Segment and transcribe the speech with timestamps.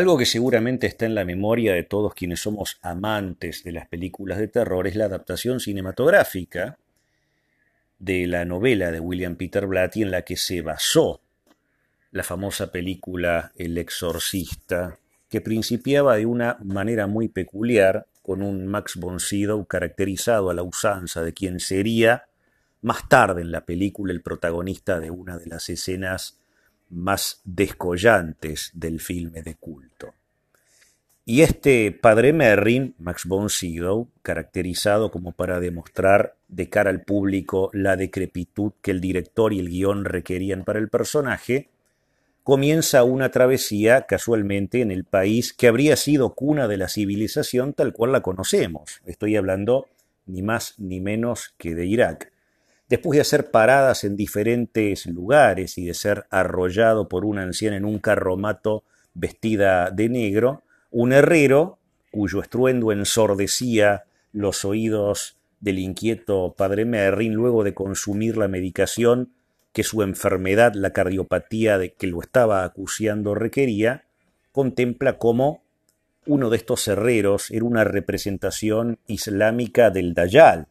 [0.00, 4.38] Algo que seguramente está en la memoria de todos quienes somos amantes de las películas
[4.38, 6.78] de terror es la adaptación cinematográfica
[7.98, 11.20] de la novela de William Peter Blatty en la que se basó
[12.12, 14.96] la famosa película El exorcista,
[15.28, 20.62] que principiaba de una manera muy peculiar con un Max von Sydow caracterizado a la
[20.62, 22.24] usanza de quien sería
[22.80, 26.39] más tarde en la película el protagonista de una de las escenas
[26.90, 30.14] más descollantes del filme de culto.
[31.24, 37.70] Y este padre Merrin, Max von Sydow, caracterizado como para demostrar de cara al público
[37.72, 41.68] la decrepitud que el director y el guion requerían para el personaje,
[42.42, 47.92] comienza una travesía casualmente en el país que habría sido cuna de la civilización tal
[47.92, 49.00] cual la conocemos.
[49.06, 49.86] Estoy hablando
[50.26, 52.32] ni más ni menos que de Irak.
[52.90, 57.84] Después de hacer paradas en diferentes lugares y de ser arrollado por una anciana en
[57.84, 58.82] un carromato
[59.14, 61.78] vestida de negro, un herrero,
[62.10, 69.30] cuyo estruendo ensordecía los oídos del inquieto padre Merrin, luego de consumir la medicación
[69.72, 74.02] que su enfermedad, la cardiopatía de que lo estaba acuciando requería,
[74.50, 75.62] contempla cómo
[76.26, 80.66] uno de estos herreros era una representación islámica del Dayal,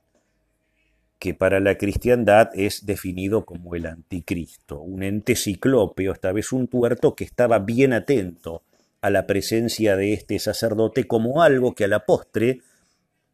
[1.19, 6.67] que para la cristiandad es definido como el anticristo, un ente ciclópeo, esta vez un
[6.67, 8.63] tuerto que estaba bien atento
[9.01, 12.61] a la presencia de este sacerdote como algo que a la postre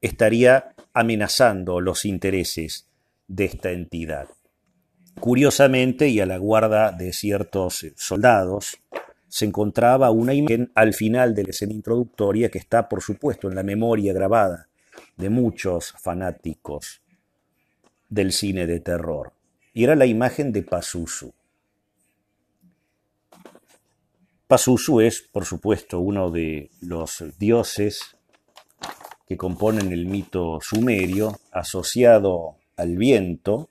[0.01, 2.87] estaría amenazando los intereses
[3.27, 4.27] de esta entidad.
[5.19, 8.77] Curiosamente, y a la guarda de ciertos soldados,
[9.27, 13.55] se encontraba una imagen al final de la escena introductoria que está, por supuesto, en
[13.55, 14.69] la memoria grabada
[15.17, 17.01] de muchos fanáticos
[18.09, 19.33] del cine de terror.
[19.73, 21.33] Y era la imagen de Pazuzu.
[24.47, 28.15] Pazuzu es, por supuesto, uno de los dioses
[29.27, 33.69] que componen el mito sumerio, asociado al viento,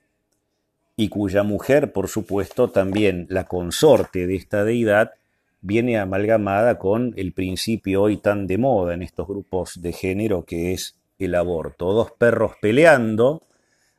[0.97, 5.13] y cuya mujer, por supuesto, también la consorte de esta deidad,
[5.61, 10.73] viene amalgamada con el principio hoy tan de moda en estos grupos de género que
[10.73, 11.93] es el aborto.
[11.93, 13.43] Dos perros peleando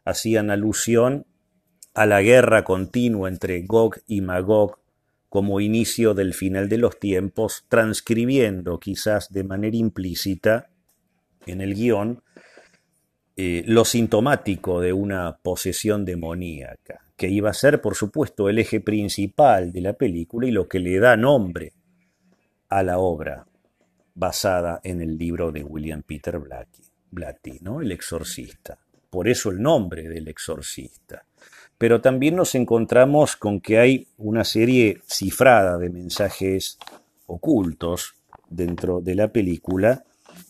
[0.06, 1.26] hacían alusión
[1.94, 4.80] a la guerra continua entre Gog y Magog
[5.28, 10.70] como inicio del final de los tiempos, transcribiendo quizás de manera implícita
[11.46, 12.24] en el guion
[13.36, 18.80] eh, lo sintomático de una posesión demoníaca, que iba a ser, por supuesto, el eje
[18.80, 21.74] principal de la película y lo que le da nombre
[22.70, 23.46] a la obra
[24.14, 26.40] basada en el libro de William Peter
[27.12, 27.82] Blatty, ¿no?
[27.82, 28.80] El exorcista.
[29.16, 31.24] Por eso el nombre del exorcista.
[31.78, 36.78] Pero también nos encontramos con que hay una serie cifrada de mensajes
[37.25, 38.16] ocultos
[38.50, 40.04] dentro de la película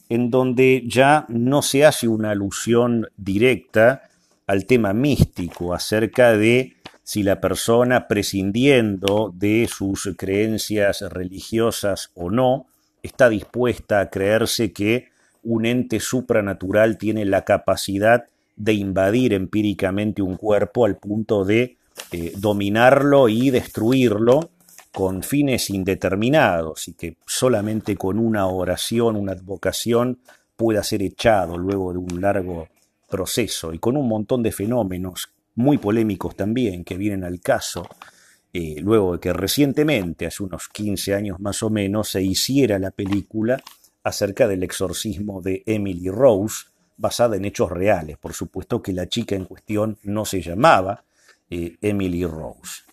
[0.09, 4.09] en donde ya no se hace una alusión directa
[4.47, 12.65] al tema místico acerca de si la persona prescindiendo de sus creencias religiosas o no,
[13.03, 15.09] está dispuesta a creerse que
[15.43, 18.25] un ente supranatural tiene la capacidad
[18.55, 21.77] de invadir empíricamente un cuerpo al punto de
[22.11, 24.51] eh, dominarlo y destruirlo
[24.91, 30.19] con fines indeterminados y que solamente con una oración, una advocación
[30.55, 32.69] pueda ser echado luego de un largo
[33.09, 37.87] proceso y con un montón de fenómenos muy polémicos también que vienen al caso,
[38.53, 42.91] eh, luego de que recientemente, hace unos 15 años más o menos, se hiciera la
[42.91, 43.61] película
[44.03, 48.17] acerca del exorcismo de Emily Rose, basada en hechos reales.
[48.17, 51.03] Por supuesto que la chica en cuestión no se llamaba
[51.49, 52.83] eh, Emily Rose.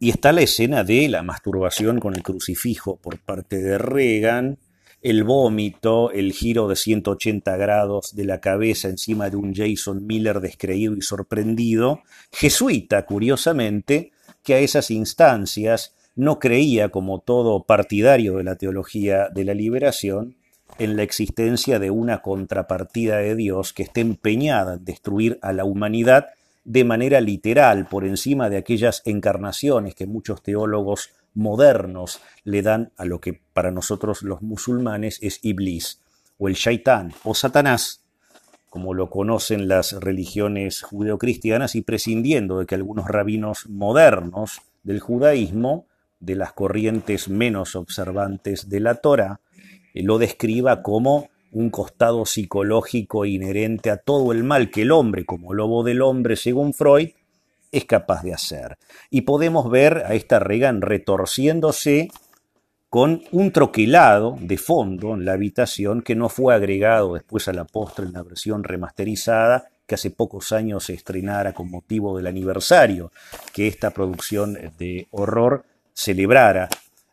[0.00, 4.58] Y está la escena de la masturbación con el crucifijo por parte de Reagan,
[5.02, 10.40] el vómito, el giro de 180 grados de la cabeza encima de un Jason Miller
[10.40, 12.02] descreído y sorprendido,
[12.32, 14.12] jesuita, curiosamente,
[14.42, 20.37] que a esas instancias no creía, como todo partidario de la teología de la liberación,
[20.78, 25.64] en la existencia de una contrapartida de Dios que esté empeñada en destruir a la
[25.64, 26.28] humanidad
[26.64, 33.04] de manera literal por encima de aquellas encarnaciones que muchos teólogos modernos le dan a
[33.04, 36.00] lo que para nosotros los musulmanes es Iblis,
[36.36, 38.02] o el Shaitán, o Satanás,
[38.68, 45.86] como lo conocen las religiones judeocristianas, y prescindiendo de que algunos rabinos modernos del judaísmo,
[46.20, 49.40] de las corrientes menos observantes de la Torah,
[49.94, 55.54] lo describa como un costado psicológico inherente a todo el mal que el hombre, como
[55.54, 57.10] lobo del hombre, según Freud,
[57.72, 58.78] es capaz de hacer.
[59.10, 62.10] Y podemos ver a esta Regan retorciéndose
[62.90, 67.64] con un troquelado de fondo en la habitación que no fue agregado después a la
[67.64, 73.10] postre en la versión remasterizada que hace pocos años se estrenara con motivo del aniversario
[73.52, 75.64] que esta producción de horror
[75.94, 76.68] celebrara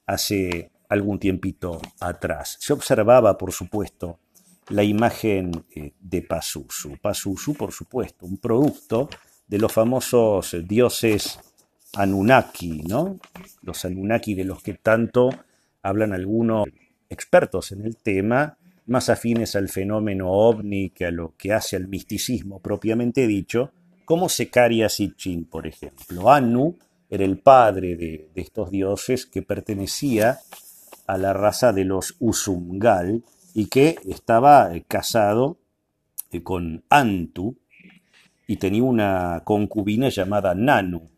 [0.06, 2.58] hace algún tiempito atrás.
[2.60, 4.20] Se observaba, por supuesto,
[4.70, 6.98] la imagen eh, de Pazuzu.
[7.02, 9.10] Pazuzu, por supuesto, un producto
[9.48, 11.40] de los famosos dioses
[11.94, 13.20] Anunnaki, ¿no?
[13.62, 15.30] Los Anunnaki de los que tanto
[15.82, 16.68] hablan algunos
[17.10, 21.88] expertos en el tema, más afines al fenómeno ovni que a lo que hace al
[21.88, 23.72] misticismo propiamente dicho,
[24.04, 26.32] como Secaria Sitchin, por ejemplo.
[26.32, 26.76] Anu
[27.10, 30.40] era el padre de, de estos dioses que pertenecía
[31.08, 33.24] a la raza de los Usumgal
[33.54, 35.58] y que estaba eh, casado
[36.32, 37.58] eh, con Antu
[38.48, 41.10] y tenía una concubina llamada Nanu.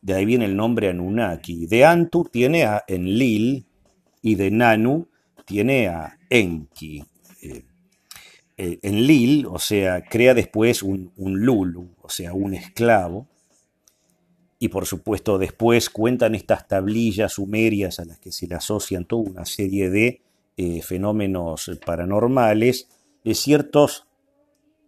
[0.00, 1.66] De ahí viene el nombre Anunnaki.
[1.66, 3.66] De Antu tiene a Enlil
[4.22, 5.08] y de Nanu
[5.44, 7.04] tiene a Enki.
[7.42, 13.26] Eh, Enlil, o sea, crea después un, un Lulu, o sea, un esclavo,
[14.62, 19.28] y por supuesto después cuentan estas tablillas sumerias a las que se le asocian toda
[19.28, 20.22] una serie de
[20.56, 22.86] eh, fenómenos paranormales,
[23.24, 24.06] de ciertos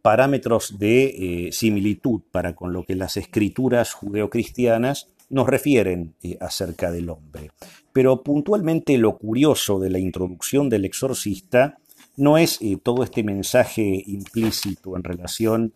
[0.01, 6.93] parámetros de eh, similitud para con lo que las escrituras judeocristianas nos refieren eh, acerca
[6.93, 7.51] del hombre.
[7.93, 11.79] Pero puntualmente lo curioso de la introducción del exorcista
[12.17, 15.75] no es todo este mensaje implícito en relación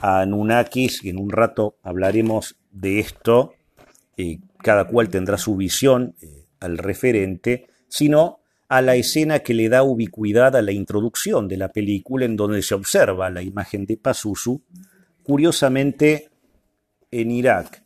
[0.00, 3.54] Anunnakis, que en un rato hablaremos de esto,
[4.62, 6.14] cada cual tendrá su visión
[6.60, 11.68] al referente, sino a la escena que le da ubicuidad a la introducción de la
[11.68, 14.60] película, en donde se observa la imagen de Pazuzu,
[15.22, 16.28] curiosamente
[17.10, 17.82] en Irak.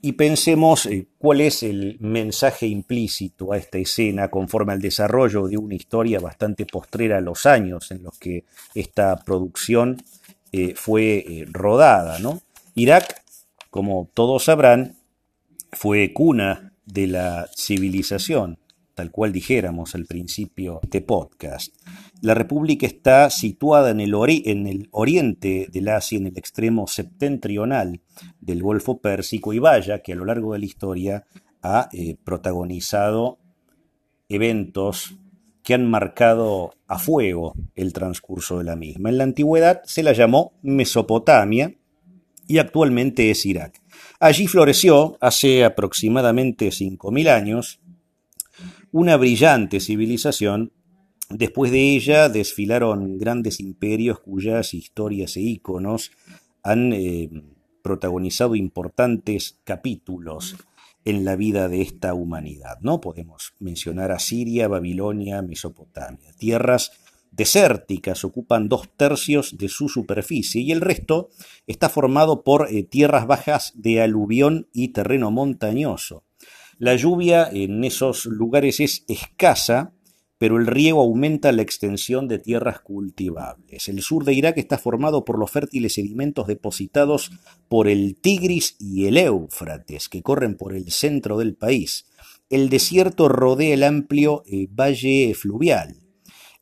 [0.00, 5.58] Y pensemos eh, cuál es el mensaje implícito a esta escena conforme al desarrollo de
[5.58, 8.44] una historia bastante postrera a los años en los que
[8.74, 10.02] esta producción
[10.56, 12.20] eh, fue eh, rodada.
[12.20, 12.40] ¿no?
[12.76, 13.24] Irak,
[13.70, 14.96] como todos sabrán,
[15.72, 18.60] fue cuna de la civilización
[18.94, 21.74] tal cual dijéramos al principio de podcast.
[22.20, 24.14] La República está situada en el,
[24.44, 28.00] en el oriente del Asia, en el extremo septentrional
[28.40, 31.26] del Golfo Pérsico, y vaya que a lo largo de la historia
[31.62, 33.38] ha eh, protagonizado
[34.28, 35.16] eventos
[35.64, 39.08] que han marcado a fuego el transcurso de la misma.
[39.08, 41.74] En la antigüedad se la llamó Mesopotamia
[42.46, 43.80] y actualmente es Irak.
[44.20, 47.80] Allí floreció, hace aproximadamente 5.000 años,
[48.92, 50.70] una brillante civilización.
[51.30, 56.12] Después de ella desfilaron grandes imperios cuyas historias e íconos
[56.62, 57.30] han eh,
[57.82, 60.56] protagonizado importantes capítulos
[61.04, 62.78] en la vida de esta humanidad.
[62.80, 63.00] ¿no?
[63.00, 66.32] Podemos mencionar a Siria, Babilonia, Mesopotamia.
[66.36, 66.92] Tierras
[67.30, 71.30] desérticas ocupan dos tercios de su superficie y el resto
[71.66, 76.24] está formado por eh, tierras bajas de aluvión y terreno montañoso.
[76.78, 79.93] La lluvia en esos lugares es escasa,
[80.44, 83.88] pero el riego aumenta la extensión de tierras cultivables.
[83.88, 87.30] El sur de Irak está formado por los fértiles sedimentos depositados
[87.66, 92.04] por el Tigris y el Éufrates, que corren por el centro del país.
[92.50, 95.96] El desierto rodea el amplio eh, valle fluvial.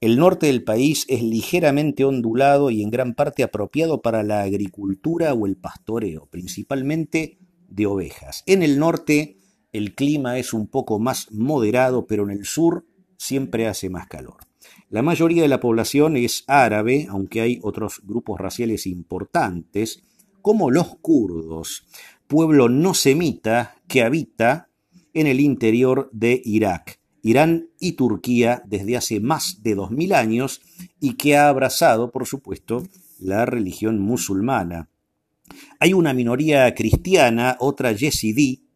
[0.00, 5.34] El norte del país es ligeramente ondulado y en gran parte apropiado para la agricultura
[5.34, 8.44] o el pastoreo, principalmente de ovejas.
[8.46, 9.38] En el norte
[9.72, 12.86] el clima es un poco más moderado, pero en el sur
[13.22, 14.38] siempre hace más calor.
[14.90, 20.02] La mayoría de la población es árabe, aunque hay otros grupos raciales importantes,
[20.42, 21.86] como los kurdos,
[22.26, 24.68] pueblo no semita que habita
[25.14, 30.60] en el interior de Irak, Irán y Turquía desde hace más de 2000 años
[30.98, 32.82] y que ha abrazado, por supuesto,
[33.20, 34.88] la religión musulmana.
[35.78, 38.66] Hay una minoría cristiana, otra yesidí,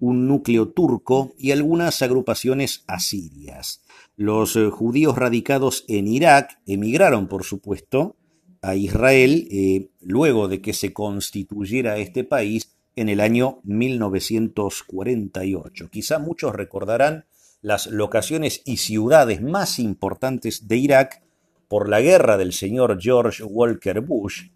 [0.00, 3.83] un núcleo turco y algunas agrupaciones asirias.
[4.16, 8.16] Los eh, judíos radicados en Irak emigraron, por supuesto,
[8.62, 15.90] a Israel eh, luego de que se constituyera este país en el año 1948.
[15.90, 17.26] Quizá muchos recordarán
[17.60, 21.22] las locaciones y ciudades más importantes de Irak
[21.66, 24.50] por la guerra del señor George Walker Bush,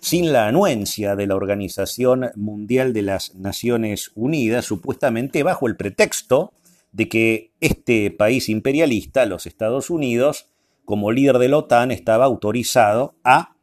[0.00, 6.54] sin la anuencia de la Organización Mundial de las Naciones Unidas, supuestamente bajo el pretexto
[6.94, 10.46] de que este país imperialista, los Estados Unidos,
[10.84, 13.56] como líder de la OTAN, estaba autorizado a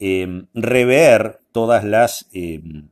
[0.00, 2.88] em, rever todas las em,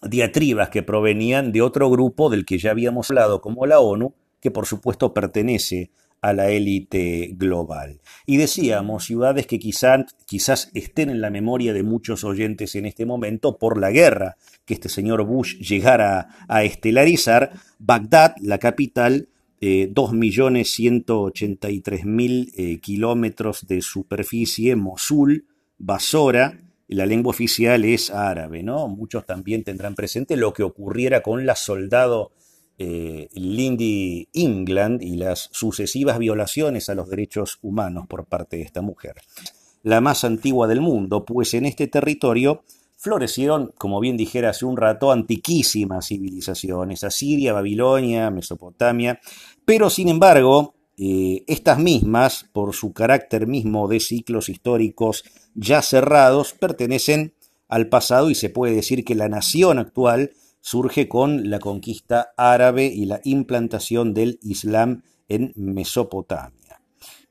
[0.00, 4.52] diatribas que provenían de otro grupo del que ya habíamos hablado, como la ONU, que
[4.52, 5.90] por supuesto pertenece
[6.20, 8.00] a la élite global.
[8.26, 13.06] Y decíamos, ciudades que quizás, quizás estén en la memoria de muchos oyentes en este
[13.06, 19.28] momento por la guerra que este señor Bush llegara a estelarizar, Bagdad, la capital,
[19.60, 25.46] eh, 2.183.000 eh, kilómetros de superficie, Mosul,
[25.78, 26.58] Basora,
[26.88, 28.88] la lengua oficial es árabe, ¿no?
[28.88, 32.32] Muchos también tendrán presente lo que ocurriera con la soldado
[32.78, 38.82] eh, Lindy England y las sucesivas violaciones a los derechos humanos por parte de esta
[38.82, 39.14] mujer.
[39.82, 42.62] La más antigua del mundo, pues en este territorio
[42.96, 49.20] florecieron, como bien dijera hace un rato, antiquísimas civilizaciones, Asiria, Babilonia, Mesopotamia,
[49.64, 56.52] pero sin embargo, eh, estas mismas, por su carácter mismo de ciclos históricos ya cerrados,
[56.52, 57.34] pertenecen
[57.68, 60.32] al pasado y se puede decir que la nación actual
[60.66, 66.82] surge con la conquista árabe y la implantación del Islam en Mesopotamia.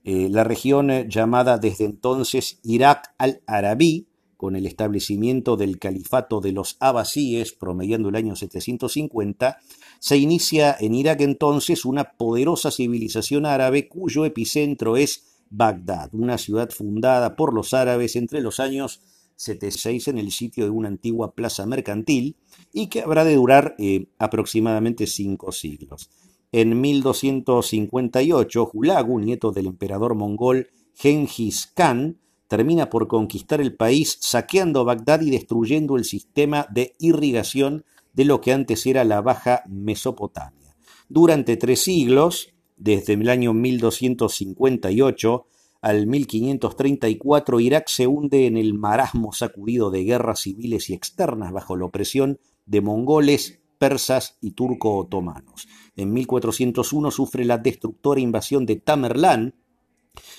[0.06, 6.54] Eh, la región eh, llamada desde entonces Irak al-Arabí, con el establecimiento del califato de
[6.54, 9.58] los abasíes, promediando el año 750,
[10.00, 16.70] se inicia en Irak entonces una poderosa civilización árabe cuyo epicentro es Bagdad, una ciudad
[16.70, 19.01] fundada por los árabes entre los años
[19.36, 22.38] 76 en el sitio de una antigua plaza mercantil
[22.72, 26.10] y que habrá de durar eh, aproximadamente cinco siglos.
[26.51, 34.86] En 1258, Hulagu, nieto del emperador mongol Genghis Khan, termina por conquistar el país saqueando
[34.86, 40.77] Bagdad y destruyendo el sistema de irrigación de lo que antes era la Baja Mesopotamia.
[41.10, 45.48] Durante tres siglos, desde el año 1258
[45.86, 51.77] al 1534 Irak se hunde en el marasmo sacudido de guerras civiles y externas bajo
[51.77, 55.68] la opresión de mongoles, persas y turco-otomanos.
[55.96, 59.54] En 1401 sufre la destructora invasión de Tamerlán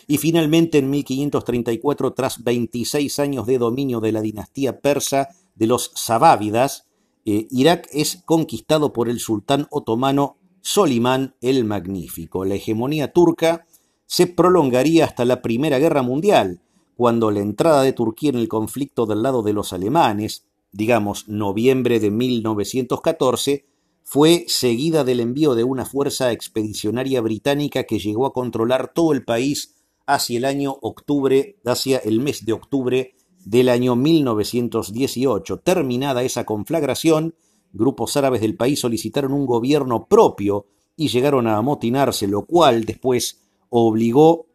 [0.09, 5.93] y finalmente en 1534, tras 26 años de dominio de la dinastía persa de los
[5.95, 6.89] Sabávidas,
[7.25, 12.45] eh, Irak es conquistado por el sultán otomano Solimán el Magnífico.
[12.45, 13.65] La hegemonía turca
[14.07, 16.61] se prolongaría hasta la Primera Guerra Mundial,
[16.97, 22.01] cuando la entrada de Turquía en el conflicto del lado de los alemanes, digamos noviembre
[22.01, 23.67] de 1914,
[24.03, 29.25] fue seguida del envío de una fuerza expedicionaria británica que llegó a controlar todo el
[29.25, 29.75] país
[30.07, 35.59] hacia el año octubre, hacia el mes de octubre del año 1918.
[35.59, 37.35] Terminada esa conflagración,
[37.73, 43.46] grupos árabes del país solicitaron un gobierno propio y llegaron a amotinarse, lo cual después
[43.71, 44.47] obligó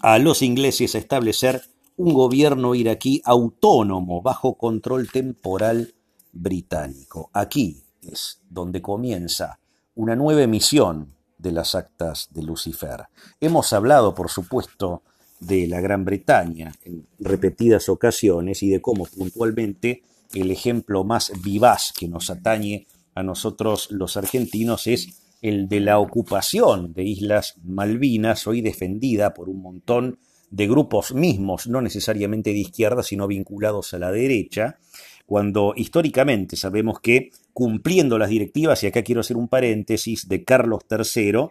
[0.00, 1.62] a los ingleses a establecer
[1.96, 5.94] un gobierno iraquí autónomo bajo control temporal
[6.32, 7.30] británico.
[7.32, 9.58] Aquí es donde comienza
[9.94, 13.06] una nueva emisión de las actas de Lucifer.
[13.40, 15.02] Hemos hablado, por supuesto,
[15.40, 20.02] de la Gran Bretaña en repetidas ocasiones y de cómo puntualmente
[20.34, 25.98] el ejemplo más vivaz que nos atañe a nosotros los argentinos es el de la
[25.98, 30.18] ocupación de Islas Malvinas, hoy defendida por un montón
[30.50, 34.78] de grupos mismos, no necesariamente de izquierda, sino vinculados a la derecha,
[35.26, 40.80] cuando históricamente sabemos que cumpliendo las directivas, y acá quiero hacer un paréntesis, de Carlos
[40.90, 41.48] III,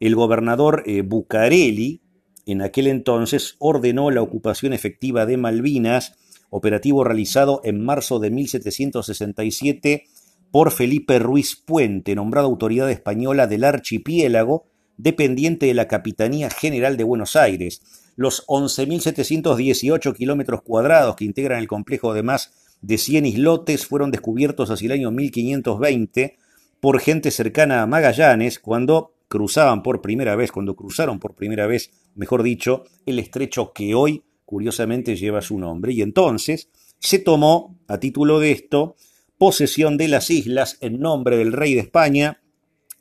[0.00, 2.02] el gobernador eh, Bucareli,
[2.44, 6.14] en aquel entonces, ordenó la ocupación efectiva de Malvinas,
[6.50, 10.04] operativo realizado en marzo de 1767
[10.50, 17.04] por Felipe Ruiz Puente, nombrado autoridad española del archipiélago, dependiente de la Capitanía General de
[17.04, 17.82] Buenos Aires.
[18.16, 24.70] Los 11.718 kilómetros cuadrados que integran el complejo de más de 100 islotes fueron descubiertos
[24.70, 26.36] hacia el año 1520
[26.80, 31.90] por gente cercana a Magallanes cuando cruzaban por primera vez, cuando cruzaron por primera vez,
[32.14, 35.92] mejor dicho, el estrecho que hoy curiosamente lleva su nombre.
[35.92, 38.96] Y entonces se tomó, a título de esto,
[39.38, 42.40] posesión de las islas en nombre del rey de España,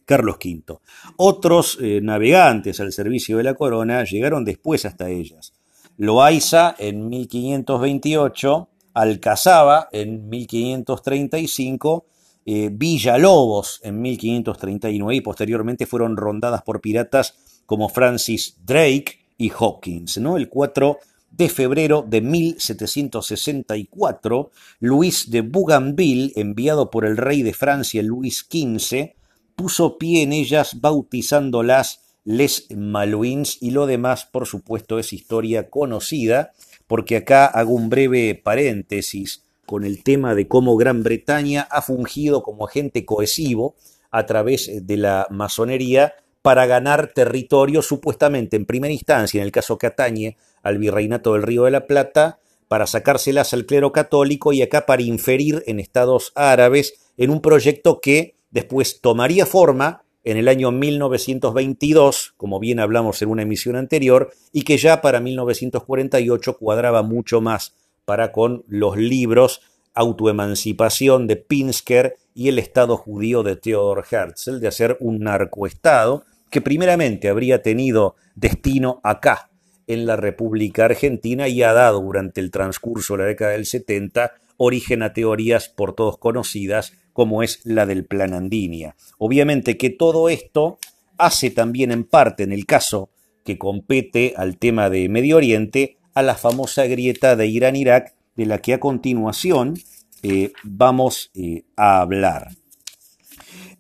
[0.05, 0.79] Carlos V.
[1.17, 5.53] Otros eh, navegantes al servicio de la corona llegaron después hasta ellas.
[5.97, 12.05] Loaiza en 1528, Alcazaba en 1535,
[12.45, 20.17] eh, Villalobos en 1539 y posteriormente fueron rondadas por piratas como Francis Drake y Hawkins.
[20.19, 20.37] ¿no?
[20.37, 20.97] El 4
[21.37, 29.15] de febrero de 1764, Luis de Bougainville, enviado por el rey de Francia Luis XV,
[29.55, 36.53] puso pie en ellas bautizándolas Les Malouins y lo demás, por supuesto, es historia conocida,
[36.87, 42.43] porque acá hago un breve paréntesis con el tema de cómo Gran Bretaña ha fungido
[42.43, 43.75] como agente cohesivo
[44.11, 49.79] a través de la masonería para ganar territorio, supuestamente en primera instancia, en el caso
[49.79, 54.63] que atañe al virreinato del Río de la Plata, para sacárselas al clero católico y
[54.63, 60.47] acá para inferir en estados árabes en un proyecto que después tomaría forma en el
[60.47, 67.03] año 1922, como bien hablamos en una emisión anterior, y que ya para 1948 cuadraba
[67.03, 69.61] mucho más para con los libros
[69.93, 76.59] Autoemancipación de Pinsker y el Estado judío de Theodor Herzl, de hacer un narcoestado que
[76.59, 79.51] primeramente habría tenido destino acá,
[79.87, 84.33] en la República Argentina, y ha dado durante el transcurso de la década del 70
[84.57, 88.95] origen a teorías por todos conocidas, como es la del Plan Andinia.
[89.17, 90.79] Obviamente que todo esto
[91.17, 93.09] hace también en parte, en el caso
[93.43, 98.57] que compete al tema de Medio Oriente, a la famosa grieta de Irán-Irak, de la
[98.59, 99.75] que a continuación
[100.23, 102.49] eh, vamos eh, a hablar.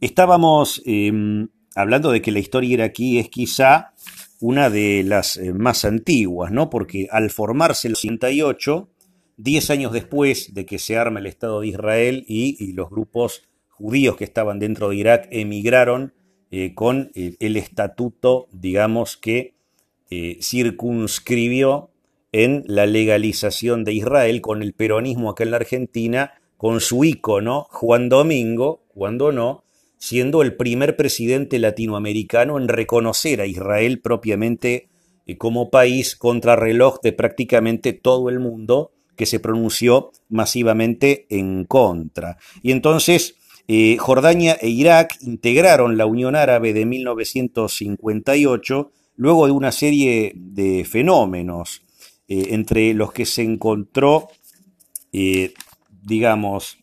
[0.01, 3.93] Estábamos em, hablando de que la historia iraquí es quizá
[4.39, 6.69] una de las eh, más antiguas, ¿no?
[6.69, 8.89] Porque al formarse el 68,
[9.37, 14.15] diez años después de que se arma el Estado de Israel y, los grupos judíos
[14.15, 16.13] que estaban dentro de Irak emigraron
[16.73, 19.55] con el estatuto, digamos, que
[20.39, 21.89] circunscribió
[22.31, 27.67] en la legalización de Israel con el peronismo acá en la Argentina, con su ícono
[27.71, 29.64] Juan Domingo, cuando no,
[29.97, 34.89] siendo el primer presidente latinoamericano en reconocer a Israel propiamente
[35.25, 42.37] eh, como país contrarreloj de prácticamente todo el mundo que se pronunció masivamente en contra.
[42.61, 43.35] Y entonces
[43.67, 50.85] eh, Jordania e Irak integraron la Unión Árabe de 1958 luego de una serie de
[50.85, 51.83] fenómenos
[52.27, 54.27] eh, entre los que se encontró,
[56.03, 56.79] digamos,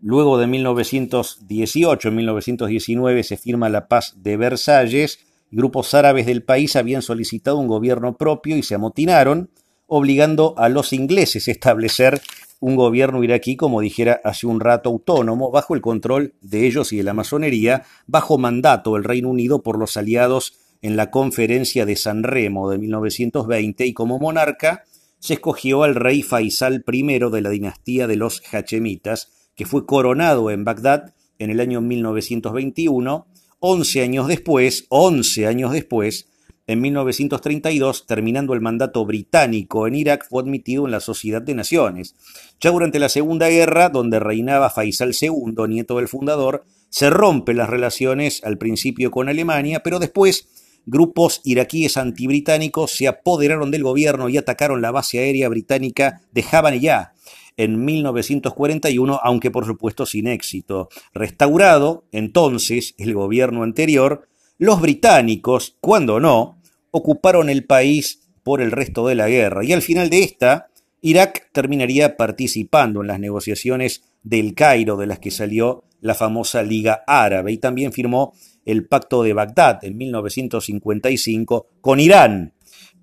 [0.00, 6.76] luego de 1918, en 1919 se firma la paz de Versalles, grupos árabes del país
[6.76, 9.50] habían solicitado un gobierno propio y se amotinaron,
[9.86, 12.20] obligando a los ingleses a establecer
[12.60, 16.98] un gobierno iraquí, como dijera hace un rato, autónomo, bajo el control de ellos y
[16.98, 21.96] de la masonería, bajo mandato del Reino Unido por los aliados en la conferencia de
[21.96, 24.84] San Remo de 1920 y como monarca
[25.18, 30.50] se escogió al rey Faisal I de la dinastía de los Hachemitas, que fue coronado
[30.50, 33.26] en Bagdad en el año 1921,
[33.60, 36.26] 11 años después, 11 años después,
[36.66, 42.14] en 1932, terminando el mandato británico en Irak, fue admitido en la Sociedad de Naciones.
[42.60, 47.68] Ya durante la Segunda Guerra, donde reinaba Faisal II, nieto del fundador, se rompen las
[47.68, 50.48] relaciones al principio con Alemania, pero después
[50.86, 57.14] grupos iraquíes antibritánicos se apoderaron del gobierno y atacaron la base aérea británica de Jabaniyah
[57.56, 60.88] en 1941, aunque por supuesto sin éxito.
[61.14, 66.58] Restaurado entonces el gobierno anterior, los británicos, cuando no,
[66.90, 70.68] ocuparon el país por el resto de la guerra y al final de esta,
[71.02, 77.04] Irak terminaría participando en las negociaciones del Cairo de las que salió la famosa Liga
[77.06, 78.34] Árabe y también firmó
[78.64, 82.54] el Pacto de Bagdad en 1955 con Irán,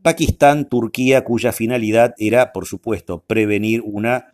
[0.02, 4.34] Pakistán, Turquía, cuya finalidad era, por supuesto, prevenir una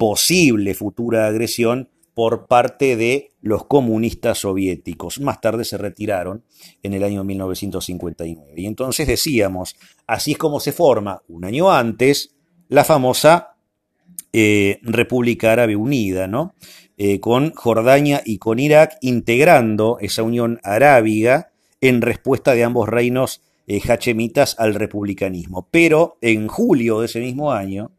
[0.00, 5.20] posible futura agresión por parte de los comunistas soviéticos.
[5.20, 6.42] Más tarde se retiraron
[6.82, 8.54] en el año 1959.
[8.56, 12.34] Y entonces decíamos, así es como se forma un año antes
[12.68, 13.56] la famosa
[14.32, 16.54] eh, República Árabe Unida, ¿no?
[16.96, 23.42] Eh, con Jordania y con Irak, integrando esa unión arábiga en respuesta de ambos reinos
[23.66, 25.68] eh, hachemitas al republicanismo.
[25.70, 27.90] Pero en julio de ese mismo año,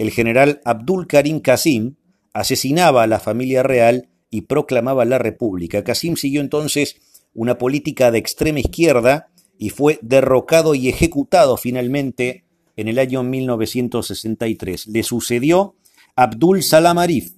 [0.00, 1.96] el general Abdul Karim Qasim
[2.32, 5.84] asesinaba a la familia real y proclamaba la república.
[5.84, 6.96] Qasim siguió entonces
[7.34, 12.44] una política de extrema izquierda y fue derrocado y ejecutado finalmente
[12.76, 14.86] en el año 1963.
[14.86, 15.74] Le sucedió
[16.16, 17.32] Abdul Salam Arif,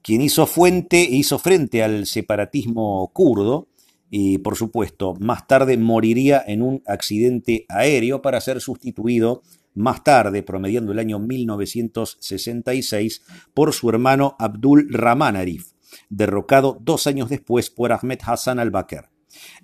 [0.00, 3.68] quien hizo, fuente, hizo frente al separatismo kurdo
[4.08, 9.42] y, por supuesto, más tarde moriría en un accidente aéreo para ser sustituido
[9.78, 13.22] más tarde, promediando el año 1966,
[13.54, 15.72] por su hermano Abdul Rahman Arif,
[16.08, 19.10] derrocado dos años después por Ahmed Hassan al-Bakr.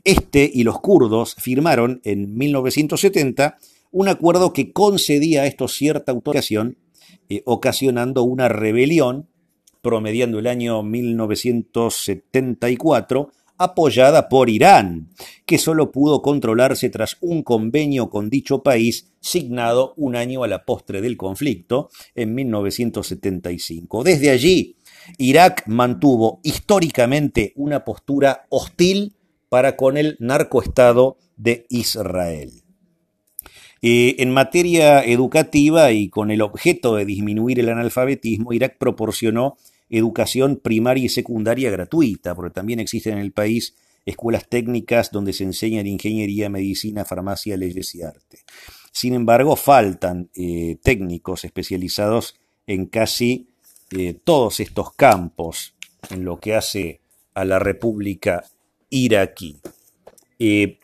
[0.05, 3.57] Este y los kurdos firmaron en 1970
[3.91, 6.79] un acuerdo que concedía a esto cierta autorización,
[7.29, 9.29] eh, ocasionando una rebelión,
[9.83, 15.09] promediando el año 1974, apoyada por Irán,
[15.47, 20.65] que solo pudo controlarse tras un convenio con dicho país signado un año a la
[20.65, 24.05] postre del conflicto, en 1975.
[24.05, 24.77] Desde allí,
[25.19, 29.15] Irak mantuvo históricamente una postura hostil
[29.49, 32.65] para con el narcoestado de Israel.
[33.87, 40.57] Eh, en materia educativa y con el objeto de disminuir el analfabetismo, Irak proporcionó educación
[40.57, 43.75] primaria y secundaria gratuita, porque también existen en el país
[44.07, 48.41] escuelas técnicas donde se enseñan ingeniería, medicina, farmacia, leyes y arte.
[48.93, 53.49] Sin embargo, faltan eh, técnicos especializados en casi
[53.91, 55.75] eh, todos estos campos
[56.11, 57.01] en lo que hace
[57.35, 58.45] a la República
[58.91, 59.61] iraquí.
[60.39, 60.79] Eh,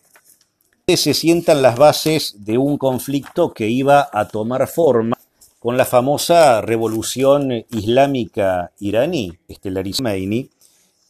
[0.96, 5.16] se sientan las bases de un conflicto que iba a tomar forma
[5.61, 10.14] con la famosa revolución islámica iraní, estelarizada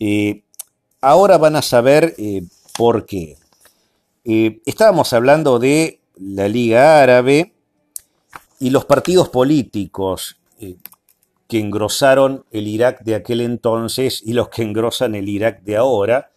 [0.01, 0.43] eh,
[1.01, 2.43] ahora van a saber eh,
[2.77, 3.37] por qué.
[4.25, 7.53] Eh, estábamos hablando de la Liga Árabe
[8.59, 15.15] y los partidos políticos que engrosaron el Irak de aquel entonces y los que engrosan
[15.15, 16.30] el Irak de ahora.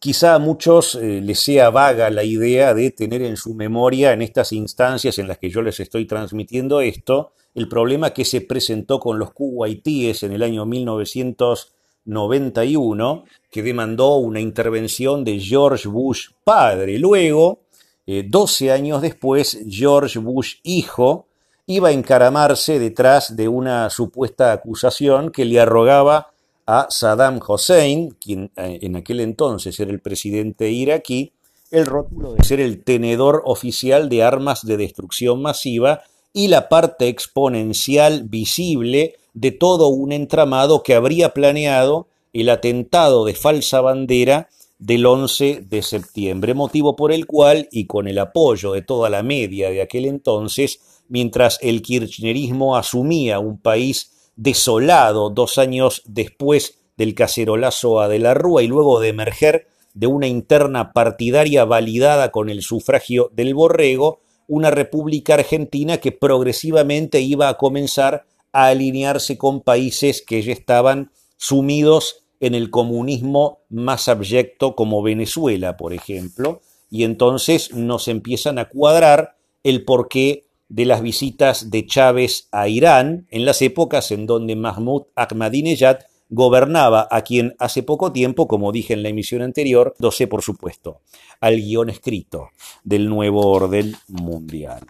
[0.00, 4.52] Quizá a muchos les sea vaga la idea de tener en su memoria, en estas
[4.52, 9.16] instancias en las que yo les estoy transmitiendo esto, el problema que se presentó con
[9.18, 16.98] los kuwaitíes en el año 1991, que demandó una intervención de George Bush padre.
[16.98, 17.60] Luego,
[18.06, 21.28] 12 eh, años después, George Bush hijo
[21.66, 26.33] iba a encaramarse detrás de una supuesta acusación que le arrogaba
[26.66, 31.32] a Saddam Hussein, quien eh, en aquel entonces era el presidente iraquí,
[31.70, 37.08] el rótulo de ser el tenedor oficial de armas de destrucción masiva y la parte
[37.08, 44.48] exponencial visible de todo un entramado que habría planeado el atentado de falsa bandera
[44.78, 49.22] del 11 de septiembre, motivo por el cual, y con el apoyo de toda la
[49.22, 57.14] media de aquel entonces, mientras el kirchnerismo asumía un país desolado dos años después del
[57.14, 62.50] cacerolazo a De la Rúa y luego de emerger de una interna partidaria validada con
[62.50, 69.60] el sufragio del borrego, una república argentina que progresivamente iba a comenzar a alinearse con
[69.60, 77.04] países que ya estaban sumidos en el comunismo más abyecto como Venezuela, por ejemplo, y
[77.04, 83.44] entonces nos empiezan a cuadrar el porqué de las visitas de Chávez a Irán en
[83.44, 85.98] las épocas en donde Mahmoud Ahmadinejad
[86.30, 90.98] gobernaba a quien hace poco tiempo, como dije en la emisión anterior, sé por supuesto,
[91.40, 92.48] al guion escrito
[92.82, 94.80] del nuevo orden mundial.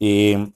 [0.00, 0.48] Eh,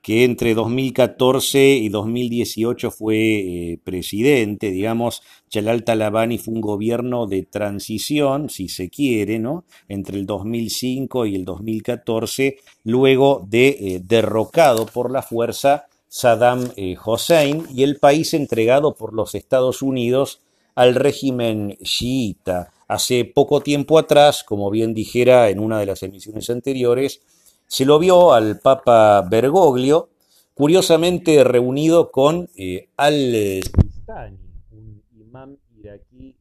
[0.02, 8.50] que entre 2014 y 2018 fue presidente, digamos, Jalal Talabani fue un gobierno de transición,
[8.50, 9.66] si se quiere, ¿no?
[9.90, 16.74] Entre el 2005 y el 2014, luego de derrocado por la fuerza Saddam
[17.06, 20.42] Hussein y el país entregado por los Estados Unidos
[20.76, 22.74] al régimen chiita.
[22.90, 27.22] Hace poco tiempo atrás, como bien dijera en una de las emisiones anteriores,
[27.66, 30.10] se lo vio al Papa Bergoglio,
[30.54, 34.38] curiosamente reunido con eh, al-Sistani,
[34.72, 36.36] un imán iraquí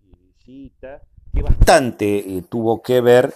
[0.44, 1.02] chiita,
[1.32, 3.32] que bastante eh, tuvo que ver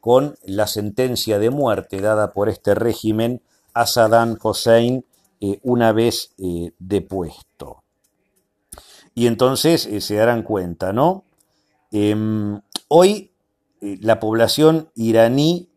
[0.00, 3.42] con la sentencia de muerte dada por este régimen
[3.74, 5.04] a Saddam Hussein
[5.42, 6.32] eh, una vez
[6.78, 7.82] depuesto.
[9.14, 11.24] Y entonces se darán cuenta, ¿no?
[11.90, 13.32] Em, hoy
[13.82, 15.68] eh, la población iraní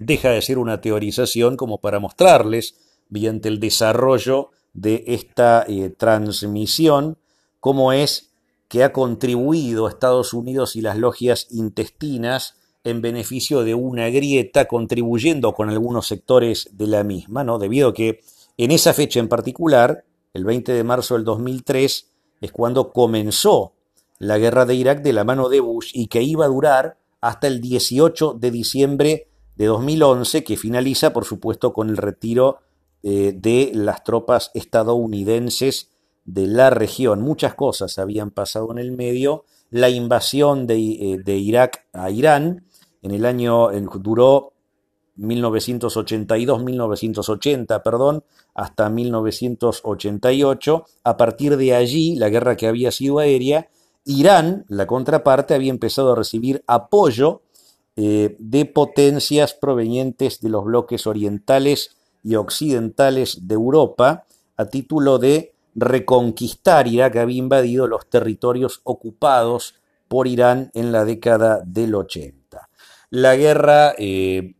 [0.00, 2.74] deja de ser una teorización como para mostrarles,
[3.08, 7.18] mediante el desarrollo de esta eh, transmisión,
[7.60, 8.32] cómo es
[8.68, 15.52] que ha contribuido Estados Unidos y las logias intestinas en beneficio de una grieta, contribuyendo
[15.52, 17.58] con algunos sectores de la misma, ¿no?
[17.58, 18.20] debido a que
[18.56, 22.10] en esa fecha en particular, el 20 de marzo del 2003,
[22.40, 23.74] es cuando comenzó
[24.18, 27.48] la guerra de Irak de la mano de Bush y que iba a durar hasta
[27.48, 29.29] el 18 de diciembre
[29.60, 32.60] de 2011, que finaliza, por supuesto, con el retiro
[33.02, 35.90] eh, de las tropas estadounidenses
[36.24, 37.20] de la región.
[37.20, 39.44] Muchas cosas habían pasado en el medio.
[39.68, 42.64] La invasión de, eh, Irak a Irán
[43.02, 43.68] en el año
[43.98, 44.54] duró
[45.18, 50.86] 1982-1980, perdón, hasta 1988.
[51.04, 53.68] A partir de allí, la guerra que había sido aérea,
[54.06, 57.42] Irán, la contraparte, había empezado a recibir apoyo
[58.02, 64.24] eh, de potencias provenientes de los bloques orientales y occidentales de Europa
[64.56, 69.74] a título de reconquistar Irak había invadido los territorios ocupados
[70.08, 72.70] por Irán en la década del 80.
[73.10, 74.54] La guerra eh,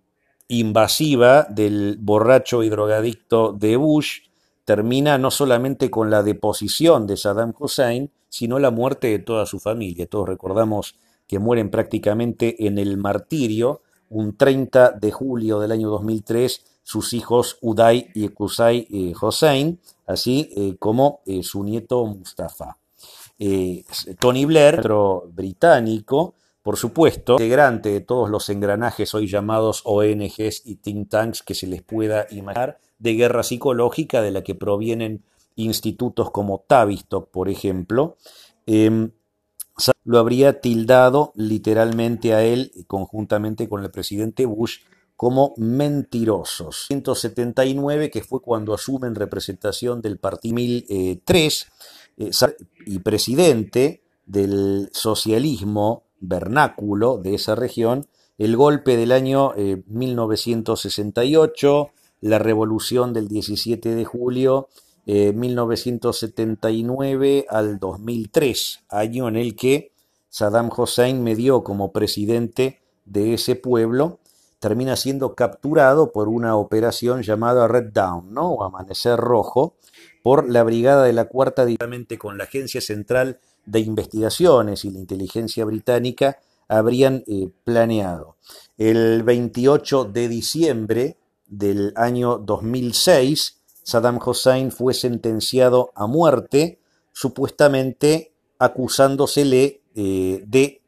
[0.48, 4.18] invasiva del borracho y drogadicto de Bush
[4.66, 9.60] termina no solamente con la deposición de Saddam Hussein, sino la muerte de toda su
[9.60, 10.06] familia.
[10.06, 10.94] Todos recordamos
[11.30, 17.56] que mueren prácticamente en el martirio un 30 de julio del año 2003 sus hijos
[17.60, 22.76] Uday y Qusay eh, Hossein, así eh, como eh, su nieto Mustafa.
[24.18, 30.74] Tony Blair, otro británico, por supuesto, integrante de todos los engranajes hoy llamados ONGs y
[30.82, 35.22] think tanks que se les pueda imaginar, de guerra psicológica de la que provienen
[35.54, 38.16] institutos como Tavistock, por ejemplo,
[38.66, 39.12] em,
[40.04, 44.78] lo habría tildado literalmente a él, conjuntamente con el presidente Bush,
[45.16, 46.86] como mentirosos.
[46.86, 51.66] 179, que fue cuando asume en representación del Partido 1003
[52.16, 52.30] eh,
[52.86, 58.06] y presidente del socialismo vernáculo de esa región,
[58.38, 61.90] el golpe del año 1968, eh,
[62.22, 64.68] la revolución del 17 de julio
[65.34, 69.92] 1979 eh, al 2003, año en el que
[70.28, 74.20] Saddam Hussein me dio como presidente de ese pueblo
[74.60, 78.50] termina siendo capturado por una operación llamada Red Dawn, ¿no?
[78.50, 79.74] o Amanecer Rojo,
[80.22, 84.98] por la Brigada de la Cuarta, directamente con la Agencia Central de Investigaciones y la
[84.98, 88.36] Inteligencia Británica, habrían eh, planeado.
[88.76, 93.59] El 28 de diciembre del año 2006,
[93.90, 96.78] Saddam Hussein fue sentenciado a muerte,
[97.12, 100.80] supuestamente acusándosele eh, de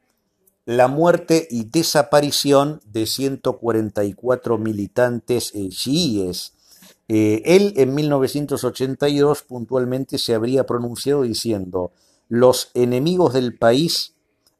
[0.65, 6.53] la muerte y desaparición de 144 militantes eh, chiíes.
[7.09, 11.91] Eh, él en 1982 puntualmente se habría pronunciado diciendo,
[12.29, 14.13] los enemigos del país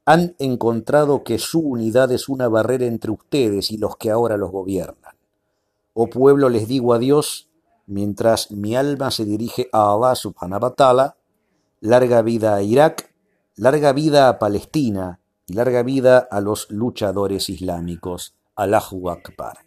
[0.04, 4.50] han encontrado que su unidad es una barrera entre ustedes y los que ahora los
[4.50, 5.14] gobiernan.
[5.94, 7.48] Oh pueblo, les digo adiós,
[7.86, 11.16] mientras mi alma se dirige a Allah subhanahu wa ta'ala,
[11.80, 13.12] larga vida a Irak,
[13.56, 18.34] larga vida a Palestina, y larga vida a los luchadores islámicos.
[18.56, 19.58] Allahu Akbar.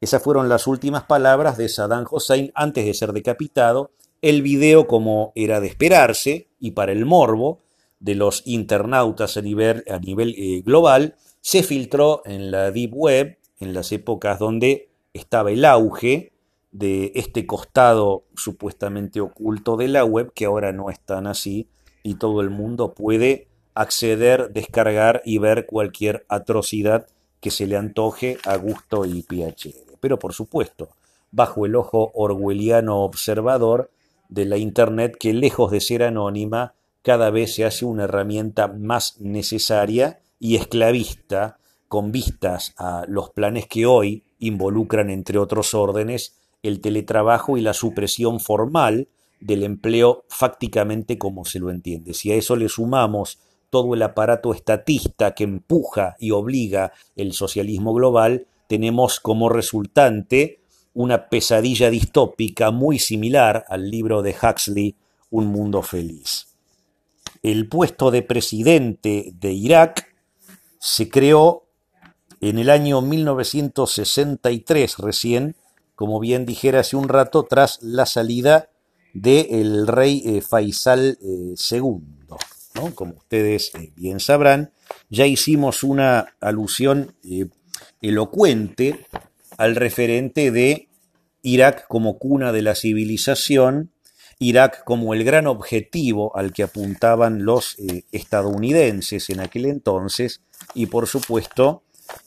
[0.00, 3.92] Esas fueron las últimas palabras de Saddam Hussein antes de ser decapitado.
[4.20, 7.60] El video, como era de esperarse, y para el morbo
[8.00, 13.92] de los internautas a nivel, eh, global, se filtró en la Deep Web, en las
[13.92, 16.31] épocas donde estaba el auge
[16.72, 21.68] de este costado supuestamente oculto de la web, que ahora no es tan así,
[22.02, 27.06] y todo el mundo puede acceder, descargar y ver cualquier atrocidad
[27.40, 29.84] que se le antoje a gusto y piacere.
[30.00, 30.88] Pero por supuesto,
[31.30, 33.90] bajo el ojo orwelliano observador
[34.28, 39.20] de la Internet que lejos de ser anónima, cada vez se hace una herramienta más
[39.20, 41.58] necesaria y esclavista
[41.88, 47.74] con vistas a los planes que hoy involucran, entre otros órdenes, el teletrabajo y la
[47.74, 49.08] supresión formal
[49.40, 52.14] del empleo fácticamente como se lo entiende.
[52.14, 53.38] Si a eso le sumamos
[53.70, 60.60] todo el aparato estatista que empuja y obliga el socialismo global, tenemos como resultante
[60.94, 64.94] una pesadilla distópica muy similar al libro de Huxley,
[65.30, 66.48] Un mundo feliz.
[67.42, 70.14] El puesto de presidente de Irak
[70.78, 71.64] se creó
[72.40, 75.56] en el año 1963 recién,
[76.02, 78.70] como bien dijera hace un rato, tras la salida
[79.14, 81.54] del rey eh, Faisal II.
[82.74, 84.72] Eh, como ustedes eh, bien sabrán,
[85.10, 87.14] ya hicimos una alusión
[88.00, 89.06] elocuente
[89.58, 90.88] al referente de
[91.42, 93.92] Irak como cuna de la civilización,
[94.40, 97.76] Irak como el gran objetivo al que apuntaban los
[98.10, 100.40] estadounidenses en aquel entonces
[100.74, 101.84] y por supuesto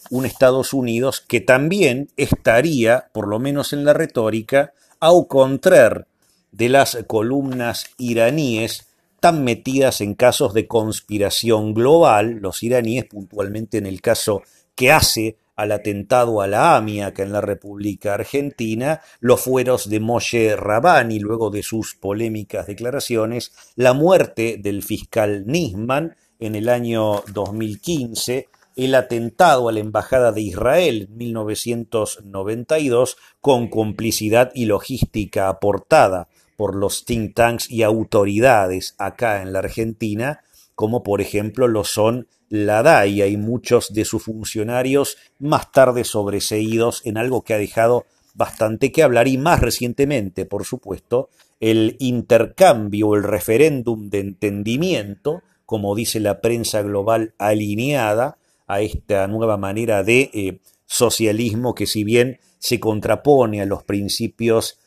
[0.09, 6.05] un Estados Unidos que también estaría, por lo menos en la retórica, au contraire
[6.51, 8.88] de las columnas iraníes
[9.19, 14.43] tan metidas en casos de conspiración global, los iraníes puntualmente en el caso
[14.75, 19.99] que hace al atentado a la AMIA que en la República Argentina, los fueros de
[19.99, 27.23] Moshe Rabani luego de sus polémicas declaraciones, la muerte del fiscal Nisman en el año
[27.33, 36.27] 2015, el atentado a la Embajada de Israel en 1992 con complicidad y logística aportada
[36.57, 40.41] por los think tanks y autoridades acá en la Argentina,
[40.73, 47.01] como por ejemplo lo son la DAIA y muchos de sus funcionarios más tarde sobreseídos
[47.05, 53.15] en algo que ha dejado bastante que hablar y más recientemente, por supuesto, el intercambio,
[53.15, 60.30] el referéndum de entendimiento, como dice la prensa global alineada a esta nueva manera de
[60.34, 64.80] eh, socialismo que si bien se contrapone a los principios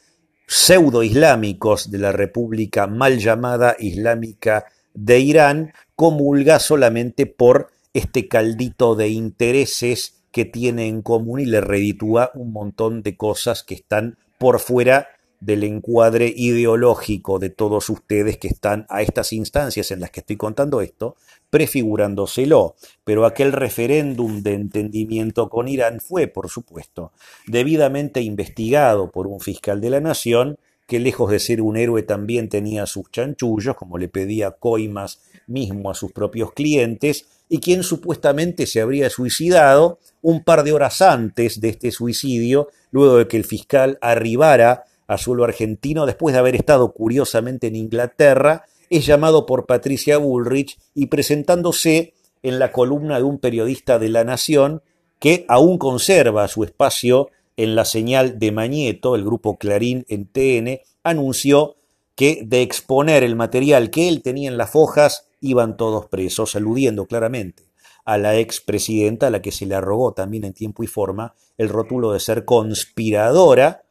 [0.46, 9.08] pseudo-islámicos de la República mal llamada Islámica de Irán, comulga solamente por este caldito de
[9.08, 14.60] intereses que tiene en común y le reditúa un montón de cosas que están por
[14.60, 15.08] fuera
[15.40, 20.36] del encuadre ideológico de todos ustedes que están a estas instancias en las que estoy
[20.36, 21.16] contando esto,
[21.50, 22.74] prefigurándoselo.
[23.04, 27.12] Pero aquel referéndum de entendimiento con Irán fue, por supuesto,
[27.46, 32.48] debidamente investigado por un fiscal de la nación que lejos de ser un héroe también
[32.48, 38.66] tenía sus chanchullos, como le pedía coimas mismo a sus propios clientes, y quien supuestamente
[38.66, 43.44] se habría suicidado un par de horas antes de este suicidio, luego de que el
[43.44, 50.18] fiscal arribara a argentino después de haber estado curiosamente en Inglaterra, es llamado por Patricia
[50.18, 54.82] Bullrich y presentándose en la columna de un periodista de La Nación
[55.18, 60.80] que aún conserva su espacio en la señal de Mañeto, el grupo Clarín en TN,
[61.02, 61.74] anunció
[62.14, 67.06] que de exponer el material que él tenía en las fojas iban todos presos, aludiendo
[67.06, 67.64] claramente
[68.04, 71.68] a la expresidenta, a la que se le arrogó también en tiempo y forma el
[71.68, 73.82] rótulo de ser conspiradora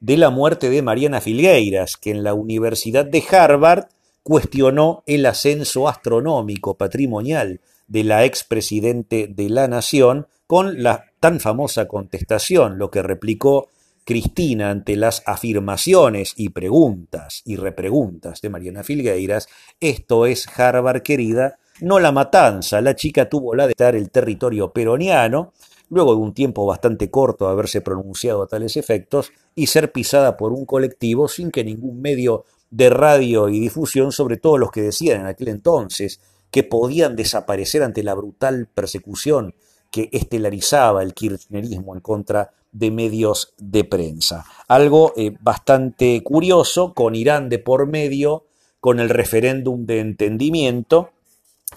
[0.00, 3.86] de la muerte de Mariana Filgueiras, que en la Universidad de Harvard
[4.22, 11.86] cuestionó el ascenso astronómico patrimonial de la expresidente de la Nación con la tan famosa
[11.86, 13.68] contestación, lo que replicó
[14.04, 19.48] Cristina ante las afirmaciones y preguntas y repreguntas de Mariana Filgueiras,
[19.80, 24.72] esto es Harvard querida, no la matanza, la chica tuvo la de estar el territorio
[24.72, 25.52] peroniano,
[25.88, 30.36] luego de un tiempo bastante corto de haberse pronunciado a tales efectos, y ser pisada
[30.36, 34.82] por un colectivo sin que ningún medio de radio y difusión, sobre todo los que
[34.82, 36.20] decían en aquel entonces
[36.50, 39.54] que podían desaparecer ante la brutal persecución
[39.90, 44.44] que estelarizaba el kirchnerismo en contra de medios de prensa.
[44.68, 48.44] Algo eh, bastante curioso, con Irán de por medio,
[48.80, 51.10] con el referéndum de entendimiento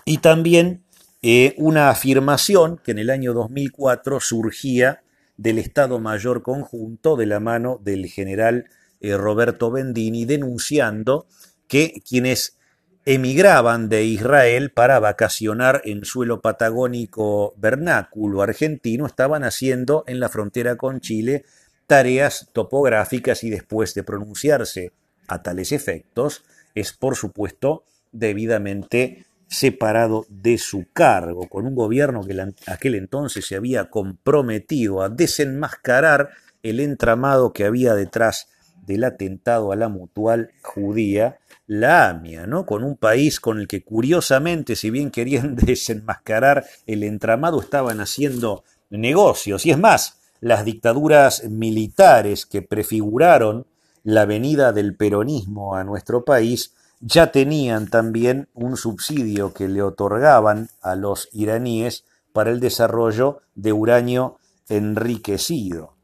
[0.06, 0.84] y también
[1.22, 5.04] eh, una afirmación que en el año 2004 surgía
[5.36, 8.70] del Estado Mayor Conjunto de la mano del general
[9.02, 11.28] eh, Roberto Bendini denunciando
[11.68, 12.58] que quienes
[13.06, 20.76] emigraban de Israel para vacacionar en suelo patagónico vernáculo argentino, estaban haciendo en la frontera
[20.76, 21.44] con Chile
[21.88, 24.92] tareas topográficas y después de pronunciarse
[25.28, 26.44] a tales efectos,
[26.76, 33.56] es por supuesto debidamente separado de su cargo, con un gobierno que aquel entonces se
[33.56, 36.30] había comprometido a desenmascarar
[36.62, 38.48] el entramado que había detrás
[38.86, 42.66] del atentado a la mutual judía la AMIA, ¿no?
[42.66, 48.64] con un país con el que curiosamente, si bien querían desenmascarar el entramado, estaban haciendo
[48.90, 49.66] negocios.
[49.68, 53.68] Y es más, las dictaduras militares que prefiguraron
[54.04, 60.70] la venida del peronismo a nuestro país ya tenían también un subsidio que le otorgaban
[60.82, 62.04] a los iraníes
[62.34, 65.96] para el desarrollo de uranio enriquecido.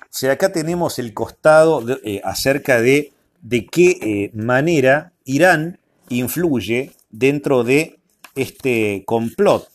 [0.00, 3.12] O sea, acá tenemos el costado eh, acerca de
[3.42, 5.78] de qué eh, manera Irán
[6.10, 7.98] influye dentro de
[8.34, 9.68] este complot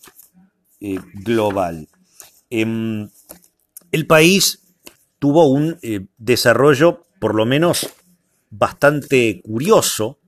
[0.82, 1.88] eh, global.
[2.50, 3.10] Em,
[3.92, 4.60] el país
[5.18, 5.80] tuvo un
[6.18, 7.90] desarrollo, por lo menos,
[8.52, 10.20] bastante curioso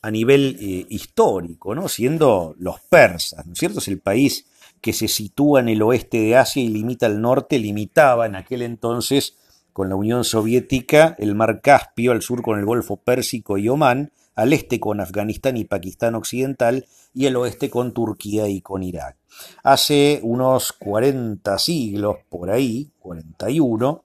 [0.00, 1.88] a nivel histórico, ¿no?
[1.88, 3.80] siendo los persas, ¿no es cierto?
[3.80, 4.46] Es el país
[4.80, 8.62] que se sitúa en el oeste de Asia y limita al norte, limitaba en aquel
[8.62, 9.36] entonces
[9.72, 14.12] con la Unión Soviética, el mar Caspio, al sur con el Golfo Pérsico y Omán,
[14.34, 19.16] al este con Afganistán y Pakistán Occidental y el oeste con Turquía y con Irak.
[19.62, 24.04] Hace unos 40 siglos, por ahí, 41,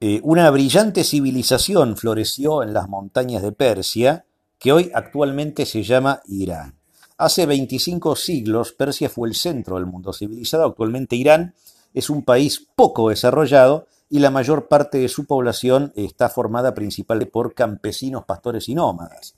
[0.00, 4.24] eh, una brillante civilización floreció en las montañas de Persia,
[4.58, 6.78] que hoy actualmente se llama Irán.
[7.16, 11.54] Hace 25 siglos Persia fue el centro del mundo civilizado, actualmente Irán
[11.94, 17.30] es un país poco desarrollado y la mayor parte de su población está formada principalmente
[17.30, 19.34] por campesinos, pastores y nómadas.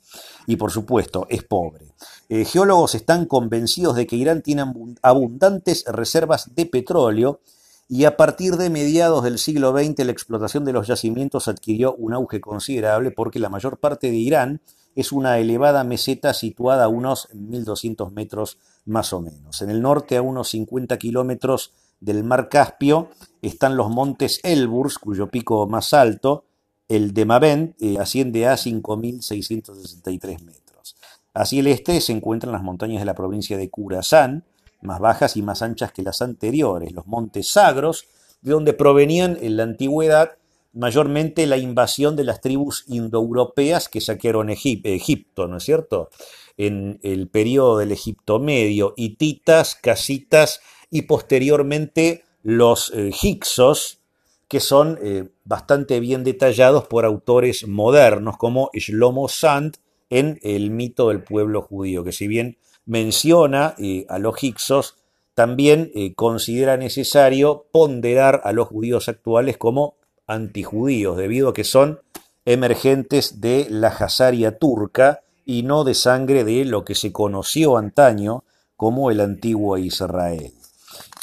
[0.47, 1.93] Y por supuesto, es pobre.
[2.29, 4.63] Eh, geólogos están convencidos de que Irán tiene
[5.01, 7.41] abundantes reservas de petróleo
[7.89, 12.13] y a partir de mediados del siglo XX la explotación de los yacimientos adquirió un
[12.13, 14.61] auge considerable porque la mayor parte de Irán
[14.95, 19.61] es una elevada meseta situada a unos 1200 metros más o menos.
[19.61, 23.09] En el norte, a unos 50 kilómetros del mar Caspio
[23.41, 26.45] están los montes Elburz, cuyo pico más alto,
[26.87, 30.97] el de Mavent, eh, asciende a 5.663 metros.
[31.33, 34.43] Hacia el este se encuentran las montañas de la provincia de Curazán,
[34.81, 38.07] más bajas y más anchas que las anteriores, los montes Sagros,
[38.41, 40.31] de donde provenían en la antigüedad
[40.73, 46.09] mayormente la invasión de las tribus indoeuropeas que saquearon Egipto, ¿no es cierto?
[46.57, 53.99] En el periodo del Egipto medio, hititas, casitas y posteriormente los eh, hixos,
[54.47, 59.77] que son eh, bastante bien detallados por autores modernos como Shlomo Sand
[60.09, 64.97] en El mito del pueblo judío, que si bien menciona eh, a los hixos,
[65.33, 69.95] también considera necesario ponderar a los judíos actuales como
[70.31, 71.99] antijudíos, debido a que son
[72.45, 78.43] emergentes de la Hazaria turca y no de sangre de lo que se conoció antaño
[78.75, 80.53] como el antiguo Israel.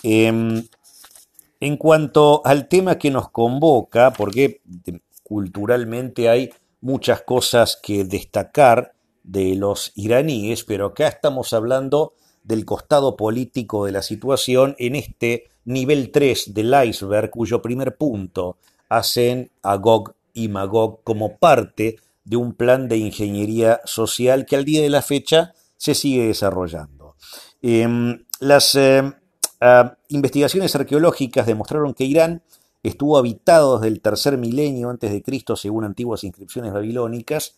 [0.02, 0.64] Em,
[1.60, 4.60] en cuanto al tema que nos convoca, porque
[5.24, 6.50] culturalmente hay
[6.80, 8.92] muchas cosas que destacar
[9.24, 15.48] de los iraníes, pero acá estamos hablando del costado político de la situación en este
[15.64, 18.56] nivel 3 del iceberg, cuyo primer punto
[18.88, 24.64] hacen a Gog y Magog como parte de un plan de ingeniería social que al
[24.64, 27.16] día de la fecha se sigue desarrollando.
[27.62, 29.12] Em, las em,
[29.60, 32.42] Ah, investigaciones arqueológicas demostraron que Irán
[32.84, 37.56] estuvo habitado desde el tercer milenio antes de Cristo, según antiguas inscripciones babilónicas,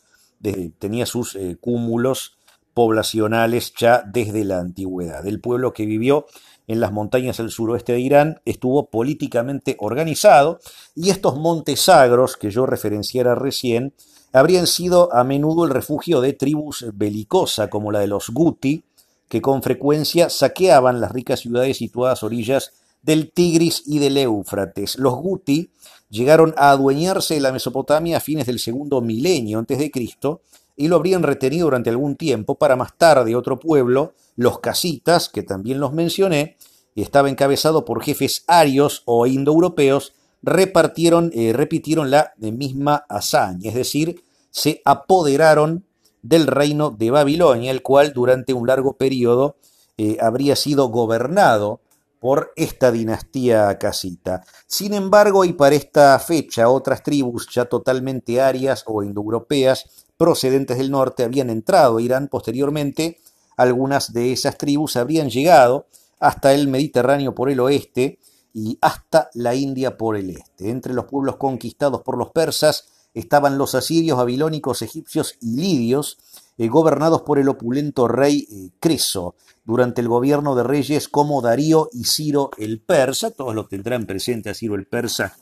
[0.78, 2.38] tenía sus eh, cúmulos
[2.80, 5.26] poblacionales ya desde la antigüedad.
[5.26, 6.24] El pueblo que vivió
[6.66, 10.60] en las montañas del suroeste de Irán estuvo políticamente organizado
[10.94, 13.92] y estos montes sagros que yo referenciara recién
[14.32, 18.82] habrían sido a menudo el refugio de tribus belicosas como la de los Guti,
[19.28, 22.72] que con frecuencia saqueaban las ricas ciudades situadas a orillas
[23.02, 24.98] del Tigris y del Éufrates.
[24.98, 25.68] Los Guti
[26.08, 30.40] llegaron a adueñarse de la Mesopotamia a fines del segundo milenio antes de Cristo
[30.80, 35.42] y lo habrían retenido durante algún tiempo para más tarde otro pueblo, los casitas, que
[35.42, 36.56] también los mencioné,
[36.94, 43.74] y estaba encabezado por jefes arios o indoeuropeos, repartieron, eh, repitieron la misma hazaña, es
[43.74, 45.84] decir, se apoderaron
[46.22, 49.56] del reino de Babilonia, el cual durante un largo periodo
[49.98, 51.80] eh, habría sido gobernado
[52.20, 54.44] por esta dinastía casita.
[54.66, 60.90] Sin embargo, y para esta fecha, otras tribus ya totalmente arias o indoeuropeas procedentes del
[60.90, 63.18] norte habían entrado a Irán posteriormente.
[63.56, 65.86] Algunas de esas tribus habrían llegado
[66.20, 68.18] hasta el Mediterráneo por el oeste
[68.52, 70.68] y hasta la India por el este.
[70.68, 76.18] Entre los pueblos conquistados por los persas estaban los asirios, babilónicos, egipcios y lidios,
[76.58, 79.34] eh, gobernados por el opulento rey eh, Creso,
[79.64, 84.50] durante el gobierno de reyes como Darío y Ciro el Persa, todos lo tendrán presente
[84.50, 85.36] a Ciro el Persa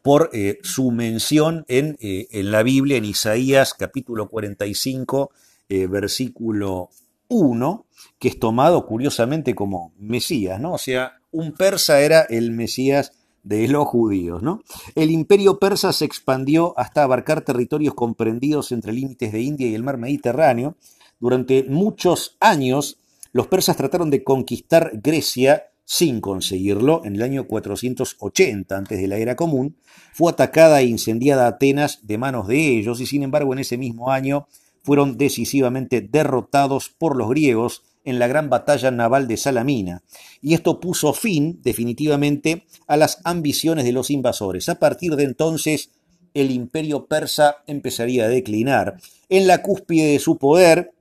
[0.00, 5.30] por eh, su mención en, en, la Biblia, en Isaías capítulo 45,
[5.68, 6.90] versículo
[7.28, 7.86] 1,
[8.18, 10.72] que es tomado curiosamente como Mesías, ¿no?
[10.72, 13.12] O sea, un persa era el Mesías
[13.42, 14.42] de los judíos.
[14.42, 14.62] ¿no?
[14.94, 19.82] El imperio persa se expandió hasta abarcar territorios comprendidos entre límites de India y el
[19.82, 20.76] mar Mediterráneo.
[21.20, 22.98] Durante muchos años,
[23.32, 27.02] los persas trataron de conquistar Grecia sin conseguirlo.
[27.04, 29.76] En el año 480, antes de la era común,
[30.12, 34.10] fue atacada e incendiada Atenas de manos de ellos y sin embargo en ese mismo
[34.10, 34.46] año
[34.82, 40.02] fueron decisivamente derrotados por los griegos en la gran batalla naval de Salamina,
[40.40, 44.68] y esto puso fin definitivamente a las ambiciones de los invasores.
[44.68, 45.90] A partir de entonces,
[46.34, 48.96] el imperio persa empezaría a declinar.
[49.28, 50.92] En la cúspide de su poder,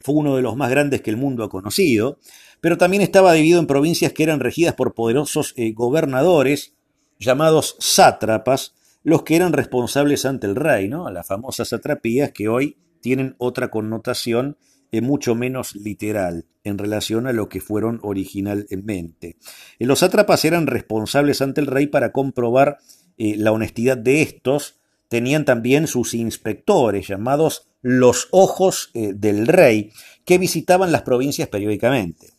[0.00, 2.18] fue uno de los más grandes que el mundo ha conocido,
[2.60, 6.74] pero también estaba dividido en provincias que eran regidas por poderosos eh, gobernadores
[7.18, 11.10] llamados sátrapas, los que eran responsables ante el rey, ¿no?
[11.10, 14.56] las famosas satrapías que hoy tienen otra connotación
[15.00, 19.36] mucho menos literal en relación a lo que fueron originalmente.
[19.78, 22.78] Los sátrapas eran responsables ante el rey para comprobar
[23.16, 29.92] la honestidad de estos, tenían también sus inspectores llamados los ojos del rey,
[30.24, 32.34] que visitaban las provincias periódicamente.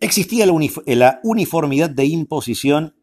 [0.00, 2.94] Existía la, uniformidad de imposición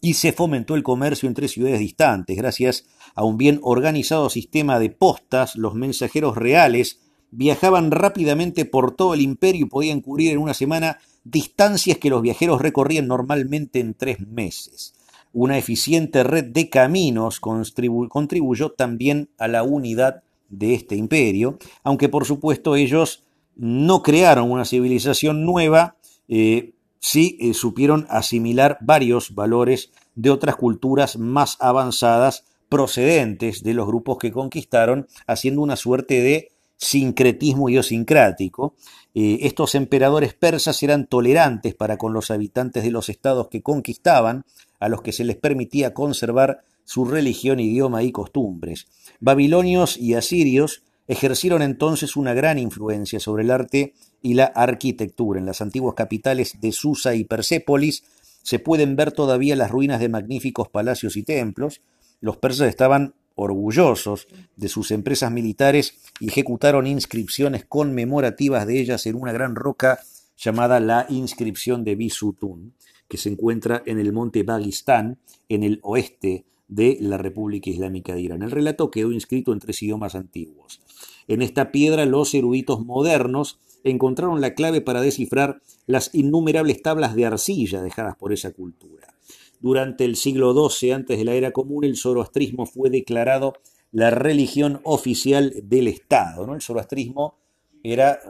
[0.00, 2.36] y se fomentó el comercio entre ciudades distantes.
[2.36, 7.00] Gracias a un bien organizado sistema de postas, los mensajeros reales
[7.30, 12.22] viajaban rápidamente por todo el imperio y podían cubrir en una semana distancias que los
[12.22, 14.94] viajeros recorrían normalmente en tres meses.
[15.32, 22.24] Una eficiente red de caminos contribuyó también a la unidad de este imperio, aunque por
[22.24, 23.24] supuesto ellos
[23.56, 25.96] no crearon una civilización nueva,
[26.28, 33.86] eh, sí eh, supieron asimilar varios valores de otras culturas más avanzadas procedentes de los
[33.86, 38.74] grupos que conquistaron, haciendo una suerte de sincretismo idiosincrático.
[39.14, 44.44] Eh, estos emperadores persas eran tolerantes para con los habitantes de los estados que conquistaban,
[44.80, 48.86] a los que se les permitía conservar su religión, idioma y costumbres.
[49.20, 55.40] Babilonios y asirios ejercieron entonces una gran influencia sobre el arte y la arquitectura.
[55.40, 58.04] En las antiguas capitales de Susa y Persépolis
[58.42, 61.80] se pueden ver todavía las ruinas de magníficos palacios y templos.
[62.20, 64.26] Los persas estaban orgullosos
[64.56, 70.00] de sus empresas militares y ejecutaron inscripciones conmemorativas de ellas en una gran roca
[70.36, 72.74] llamada la inscripción de Bisutun,
[73.08, 75.18] que se encuentra en el monte Bagistán,
[75.48, 78.42] en el oeste de la República Islámica de Irán.
[78.42, 80.80] El relato quedó inscrito en tres idiomas antiguos.
[81.28, 87.26] En esta piedra los eruditos modernos encontraron la clave para descifrar las innumerables tablas de
[87.26, 89.17] arcilla dejadas por esa cultura.
[89.60, 93.54] Durante el siglo XII, antes de la era común, el zoroastrismo fue declarado
[93.90, 96.46] la religión oficial del Estado.
[96.46, 96.54] ¿no?
[96.54, 97.34] El zoroastrismo
[97.82, 98.20] era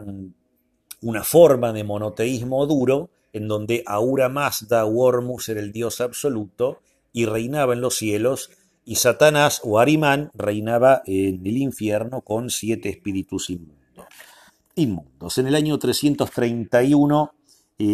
[1.02, 6.80] una forma de monoteísmo duro en donde Aura Mazda o era el dios absoluto
[7.12, 8.50] y reinaba en los cielos,
[8.84, 14.06] y Satanás o Arimán reinaba en el infierno con siete espíritus inmundos.
[14.74, 15.38] inmundos.
[15.38, 17.34] En el año 331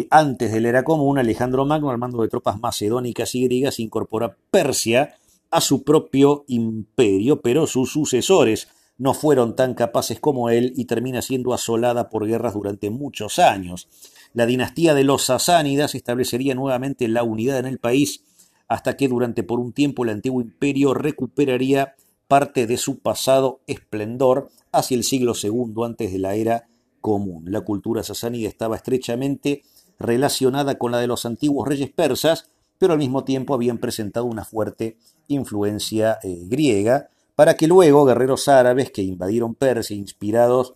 [0.09, 4.35] antes de la era común, Alejandro Magno, al mando de tropas macedónicas y griegas, incorpora
[4.49, 5.15] Persia
[5.51, 8.67] a su propio imperio, pero sus sucesores
[8.97, 13.87] no fueron tan capaces como él y termina siendo asolada por guerras durante muchos años.
[14.33, 18.23] La dinastía de los sasánidas establecería nuevamente la unidad en el país
[18.67, 21.95] hasta que durante por un tiempo el antiguo imperio recuperaría
[22.27, 26.67] parte de su pasado esplendor hacia el siglo II antes de la era
[27.01, 27.45] común.
[27.51, 29.63] La cultura sasánida estaba estrechamente
[29.99, 34.45] relacionada con la de los antiguos reyes persas, pero al mismo tiempo habían presentado una
[34.45, 40.73] fuerte influencia eh, griega, para que luego guerreros árabes que invadieron Persia, inspirados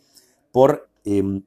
[0.51, 1.43] por em,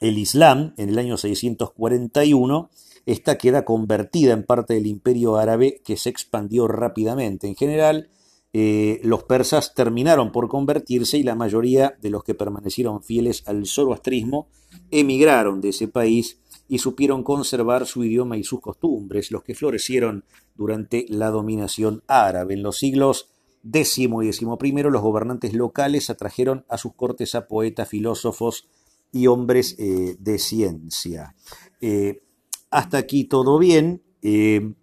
[0.00, 2.70] el Islam en el año 641,
[3.06, 7.46] esta queda convertida en parte del imperio árabe que se expandió rápidamente.
[7.46, 8.08] En general,
[8.52, 13.66] eh, los persas terminaron por convertirse y la mayoría de los que permanecieron fieles al
[13.66, 14.46] zoroastrismo
[14.90, 16.38] emigraron de ese país
[16.68, 22.54] y supieron conservar su idioma y sus costumbres, los que florecieron durante la dominación árabe.
[22.54, 23.30] En los siglos
[23.64, 28.68] X y XI los gobernantes locales atrajeron a sus cortes a poetas, filósofos
[29.12, 31.34] y hombres eh, de ciencia.
[31.80, 32.22] Eh,
[32.70, 34.02] hasta aquí todo bien.
[34.22, 34.74] Eh,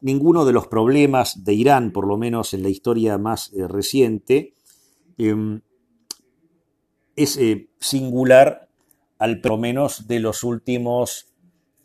[0.00, 4.54] ninguno de los problemas de Irán, por lo menos en la historia más reciente,
[7.16, 7.40] es
[7.80, 8.67] singular
[9.18, 11.26] al menos de los últimos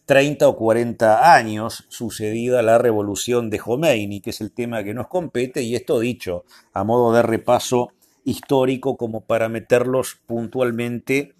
[0.05, 5.07] 30 o 40 años sucedida la revolución de Khomeini, que es el tema que nos
[5.07, 7.89] compete, y esto dicho a modo de repaso
[8.25, 11.33] histórico como para meterlos puntualmente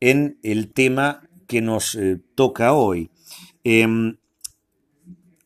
[0.00, 3.10] en el tema que nos eh, toca hoy.
[3.64, 4.16] Em,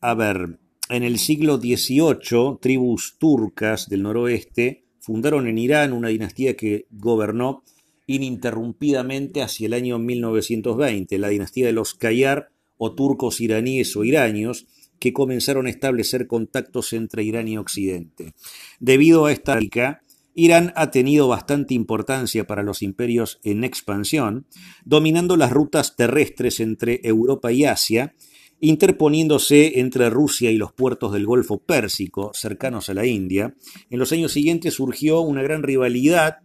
[0.01, 6.55] a ver, en el siglo XVIII, tribus turcas del noroeste fundaron en Irán una dinastía
[6.55, 7.63] que gobernó
[8.07, 14.65] ininterrumpidamente hacia el año 1920, la dinastía de los Kayar o turcos iraníes o iranios,
[14.99, 18.33] que comenzaron a establecer contactos entre Irán y Occidente.
[18.79, 20.01] Debido a esta rica,
[20.33, 24.45] Irán ha tenido bastante importancia para los imperios en expansión,
[24.85, 28.13] dominando las rutas terrestres entre Europa y Asia,
[28.59, 33.55] interponiéndose entre Rusia y los puertos del Golfo Pérsico, cercanos a la India.
[33.89, 36.37] En los años siguientes surgió una gran rivalidad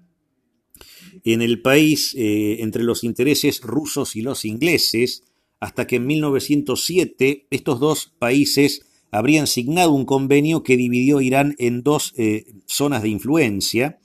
[1.25, 5.23] en el país eh, entre los intereses rusos y los ingleses,
[5.61, 11.83] hasta que en 1907 estos dos países habrían signado un convenio que dividió Irán en
[11.83, 13.99] dos eh, zonas de influencia.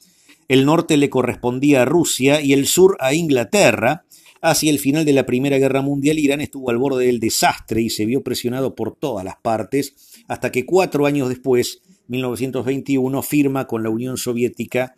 [0.47, 4.03] el norte le correspondía a Rusia y el sur a Inglaterra.
[4.39, 7.89] Hacia el final de la Primera Guerra Mundial, Irán estuvo al borde del desastre y
[7.89, 9.95] se vio presionado por todas las partes,
[10.27, 14.93] hasta que cuatro años después, 1921, firma con la Unión Soviética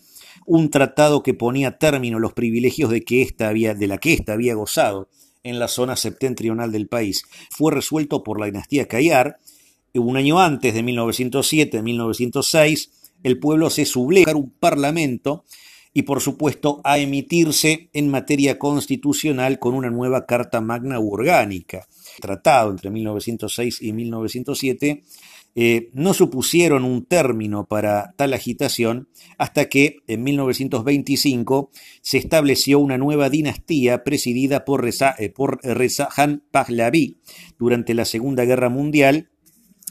[0.45, 4.33] un tratado que ponía término a los privilegios de, que había, de la que ésta
[4.33, 5.09] había gozado
[5.43, 7.23] en la zona septentrional del país.
[7.49, 9.37] Fue resuelto por la dinastía Kayar.
[9.93, 12.89] Un año antes de 1907-1906,
[13.23, 15.43] el pueblo se subleva a un parlamento
[15.93, 21.87] y por supuesto a emitirse en materia constitucional con una nueva Carta Magna Orgánica.
[22.21, 25.03] Tratado entre 1906 y 1907
[25.56, 31.72] eh, no supusieron un término para tal agitación hasta que en 1925
[32.02, 37.18] se estableció una nueva dinastía presidida por Reza, eh, por Reza Khan Pahlavi
[37.58, 39.30] durante la Segunda Guerra Mundial,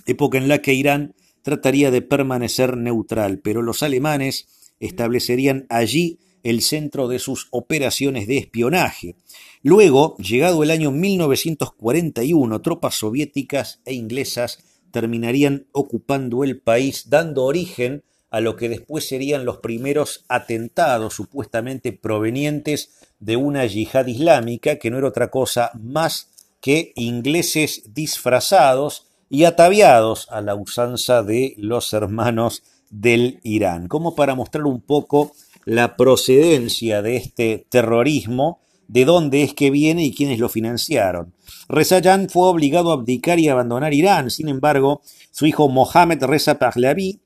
[0.06, 6.62] época en la que Irán trataría de permanecer neutral, pero los alemanes establecerían allí el
[6.62, 9.16] centro de sus operaciones de espionaje.
[9.62, 18.02] Luego, llegado el año 1941, tropas soviéticas e inglesas terminarían ocupando el país, dando origen
[18.30, 24.90] a lo que después serían los primeros atentados supuestamente provenientes de una yihad islámica, que
[24.90, 26.30] no era otra cosa más
[26.60, 34.34] que ingleses disfrazados y ataviados a la usanza de los hermanos del Irán, como para
[34.34, 35.32] mostrar un poco
[35.64, 41.34] la procedencia de este terrorismo, de dónde es que viene y quiénes lo financiaron.
[41.68, 46.58] Reza Jan fue obligado a abdicar y abandonar Irán, sin embargo, su hijo Mohammed Reza
[46.58, 47.20] Pahlavi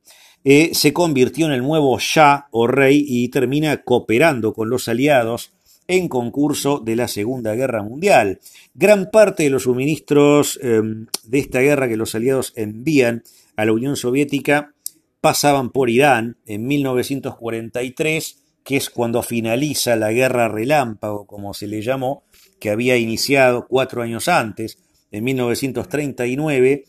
[0.44, 5.52] eh, se convirtió en el nuevo Shah o rey y termina cooperando con los aliados
[5.86, 8.40] en concurso de la Segunda Guerra Mundial.
[8.74, 13.22] Gran parte de los suministros em, de esta guerra que los aliados envían
[13.56, 14.74] a la Unión Soviética
[15.20, 21.82] pasaban por Irán en 1943, que es cuando finaliza la guerra relámpago, como se le
[21.82, 22.24] llamó,
[22.60, 24.78] que había iniciado cuatro años antes,
[25.10, 26.84] en 1939,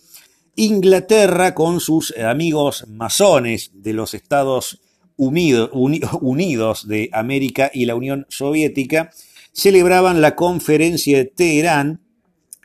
[0.55, 4.80] Inglaterra con sus amigos masones de los Estados
[5.17, 9.11] Unidos de América y la Unión Soviética
[9.51, 12.01] celebraban la conferencia de Teherán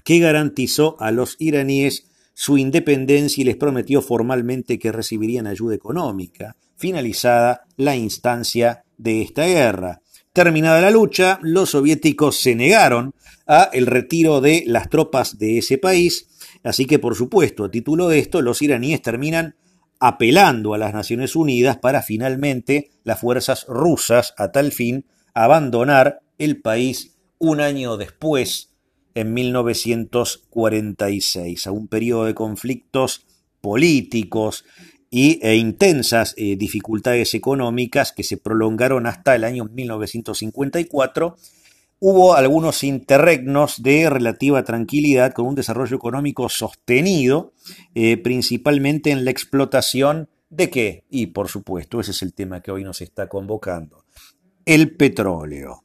[0.05, 6.57] que garantizó a los iraníes su independencia y les prometió formalmente que recibirían ayuda económica,
[6.77, 10.03] finalizada la instancia de esta guerra.
[10.33, 13.15] Terminada la lucha, los soviéticos se negaron
[13.47, 16.29] a el retiro de las tropas de ese país,
[16.63, 19.57] así que por supuesto, a título de esto, los iraníes terminan
[20.01, 26.61] apelando a las Naciones Unidas para finalmente las fuerzas rusas a tal fin abandonar el
[26.61, 28.75] país un año después
[29.15, 33.27] en 1946, a un periodo de conflictos
[33.61, 34.65] políticos
[35.11, 41.37] y, e intensas eh, dificultades económicas que se prolongaron hasta el año 1954,
[42.01, 47.53] hubo algunos interregnos de relativa tranquilidad con un desarrollo económico sostenido,
[47.95, 51.05] eh, principalmente en la explotación de qué?
[51.11, 54.05] Y por supuesto, ese es el tema que hoy nos está convocando,
[54.65, 55.85] el petróleo.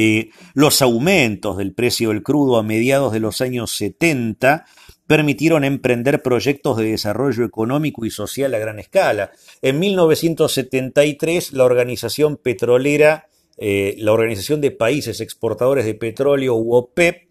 [0.00, 4.64] Eh, los aumentos del precio del crudo a mediados de los años 70
[5.08, 9.32] permitieron emprender proyectos de desarrollo económico y social a gran escala.
[9.60, 17.28] En 1973, la organización petrolera, eh, la Organización de Países Exportadores de Petróleo, UOPEP,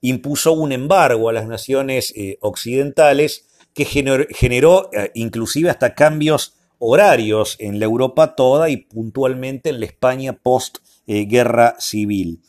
[0.00, 7.78] impuso un embargo a las naciones eh, occidentales que generó inclusive hasta cambios horarios en
[7.78, 12.40] la Europa toda y puntualmente en la España post eh, guerra civil.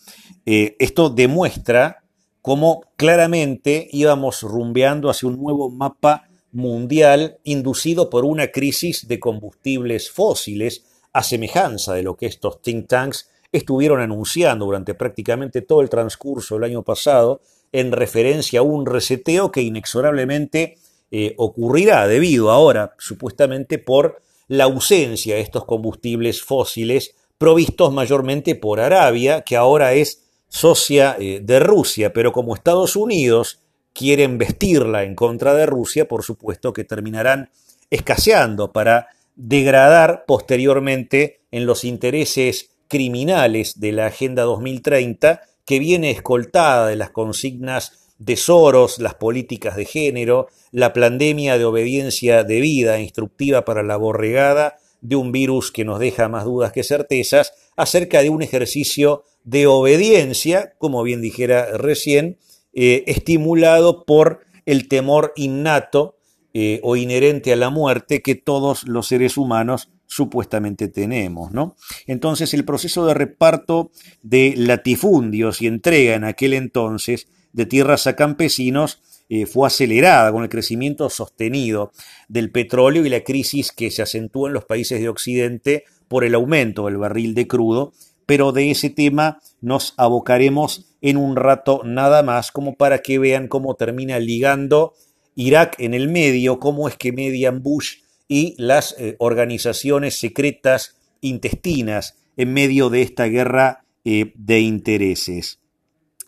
[0.46, 2.04] Eh, esto demuestra
[2.48, 10.10] cómo claramente íbamos rumbeando hacia un nuevo mapa mundial inducido por una crisis de combustibles
[10.10, 15.90] fósiles, a semejanza de lo que estos think tanks estuvieron anunciando durante prácticamente todo el
[15.90, 17.42] transcurso del año pasado
[17.74, 20.78] en referencia a un reseteo que inexorablemente
[21.12, 28.80] eh, ocurrirá debido ahora supuestamente por la ausencia de estos combustibles fósiles provistos mayormente por
[28.80, 33.62] Arabia, que ahora es socia eh, de Rusia, pero como Estados Unidos
[33.94, 37.50] quieren vestirla en contra de Rusia, por supuesto que terminarán
[37.90, 46.88] escaseando para degradar posteriormente en los intereses criminales de la Agenda 2030, que viene escoltada
[46.88, 53.66] de las consignas de Soros, las políticas de género, la pandemia de obediencia debida, instructiva
[53.66, 58.30] para la borregada, de un virus que nos deja más dudas que certezas, acerca de
[58.30, 62.38] un ejercicio de obediencia, como bien dijera recién,
[62.74, 66.18] eh, estimulado por el temor innato
[66.54, 71.78] eh, o inherente a la muerte que todos los seres humanos supuestamente tenemos, ¿no?
[72.08, 73.92] Entonces el proceso de reparto
[74.22, 80.44] de latifundios y entrega en aquel entonces de tierras a campesinos eh, fue acelerada con
[80.44, 81.94] el crecimiento sostenido
[82.28, 86.36] del petróleo y la crisis que se acentuó en los países de Occidente por el
[86.36, 87.94] aumento del barril de crudo,
[88.28, 93.48] pero de ese tema nos abocaremos en un rato nada más, como para que vean
[93.48, 94.94] cómo termina ligando
[95.34, 102.16] Irak en el medio, cómo es que median Bush y las eh, organizaciones secretas intestinas
[102.36, 105.60] en medio de esta guerra eh, de intereses.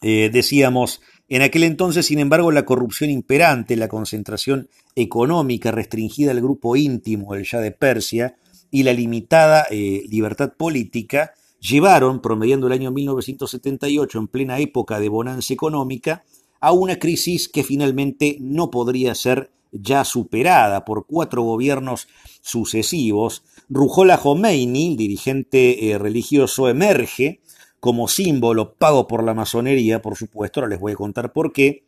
[0.01, 6.75] decíamos, en aquel entonces, sin embargo, la corrupción imperante, la concentración económica restringida al grupo
[6.75, 8.35] íntimo del Shah de Persia
[8.71, 15.09] y la limitada eh, libertad política llevaron, promediando el año 1978 en plena época de
[15.09, 16.23] bonanza económica,
[16.59, 22.07] a una crisis que finalmente no podría ser ya superada por cuatro gobiernos
[22.41, 23.43] sucesivos.
[23.69, 27.41] Rujola Khomeini, el dirigente eh, religioso, emerge
[27.79, 31.85] como símbolo pago por la masonería, por supuesto, ahora les voy a contar por qué,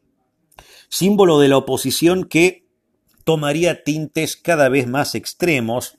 [0.89, 2.65] símbolo de la oposición que
[3.25, 5.97] tomaría tintes cada vez más extremos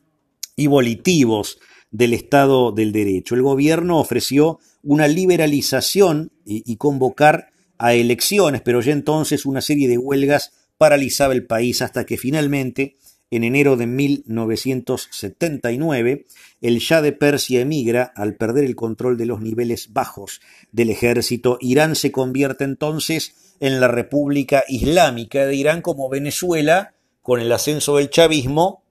[0.57, 1.59] y volitivos
[1.93, 3.37] del Estado del Derecho.
[3.37, 9.99] El gobierno ofreció una liberalización y, convocar a elecciones, pero ya entonces una serie de
[9.99, 12.97] huelgas paralizaba el país hasta que finalmente
[13.31, 16.27] en enero de 1979,
[16.61, 21.57] el Shah de Persia emigra al perder el control de los niveles bajos del ejército.
[21.61, 27.97] Irán se convierte entonces en la República Islámica de Irán como Venezuela, con el ascenso
[27.97, 28.82] del chavismo,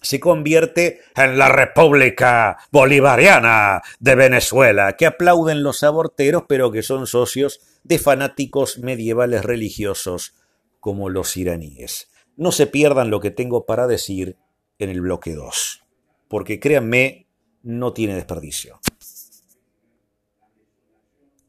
[0.00, 7.06] se convierte en la República Bolivariana de Venezuela, que aplauden los aborteros, pero que son
[7.06, 10.34] socios de fanáticos medievales religiosos
[10.80, 12.10] como los iraníes.
[12.36, 14.36] No se pierdan lo que tengo para decir
[14.78, 15.84] en el bloque 2,
[16.28, 17.26] porque créanme,
[17.62, 18.80] no tiene desperdicio.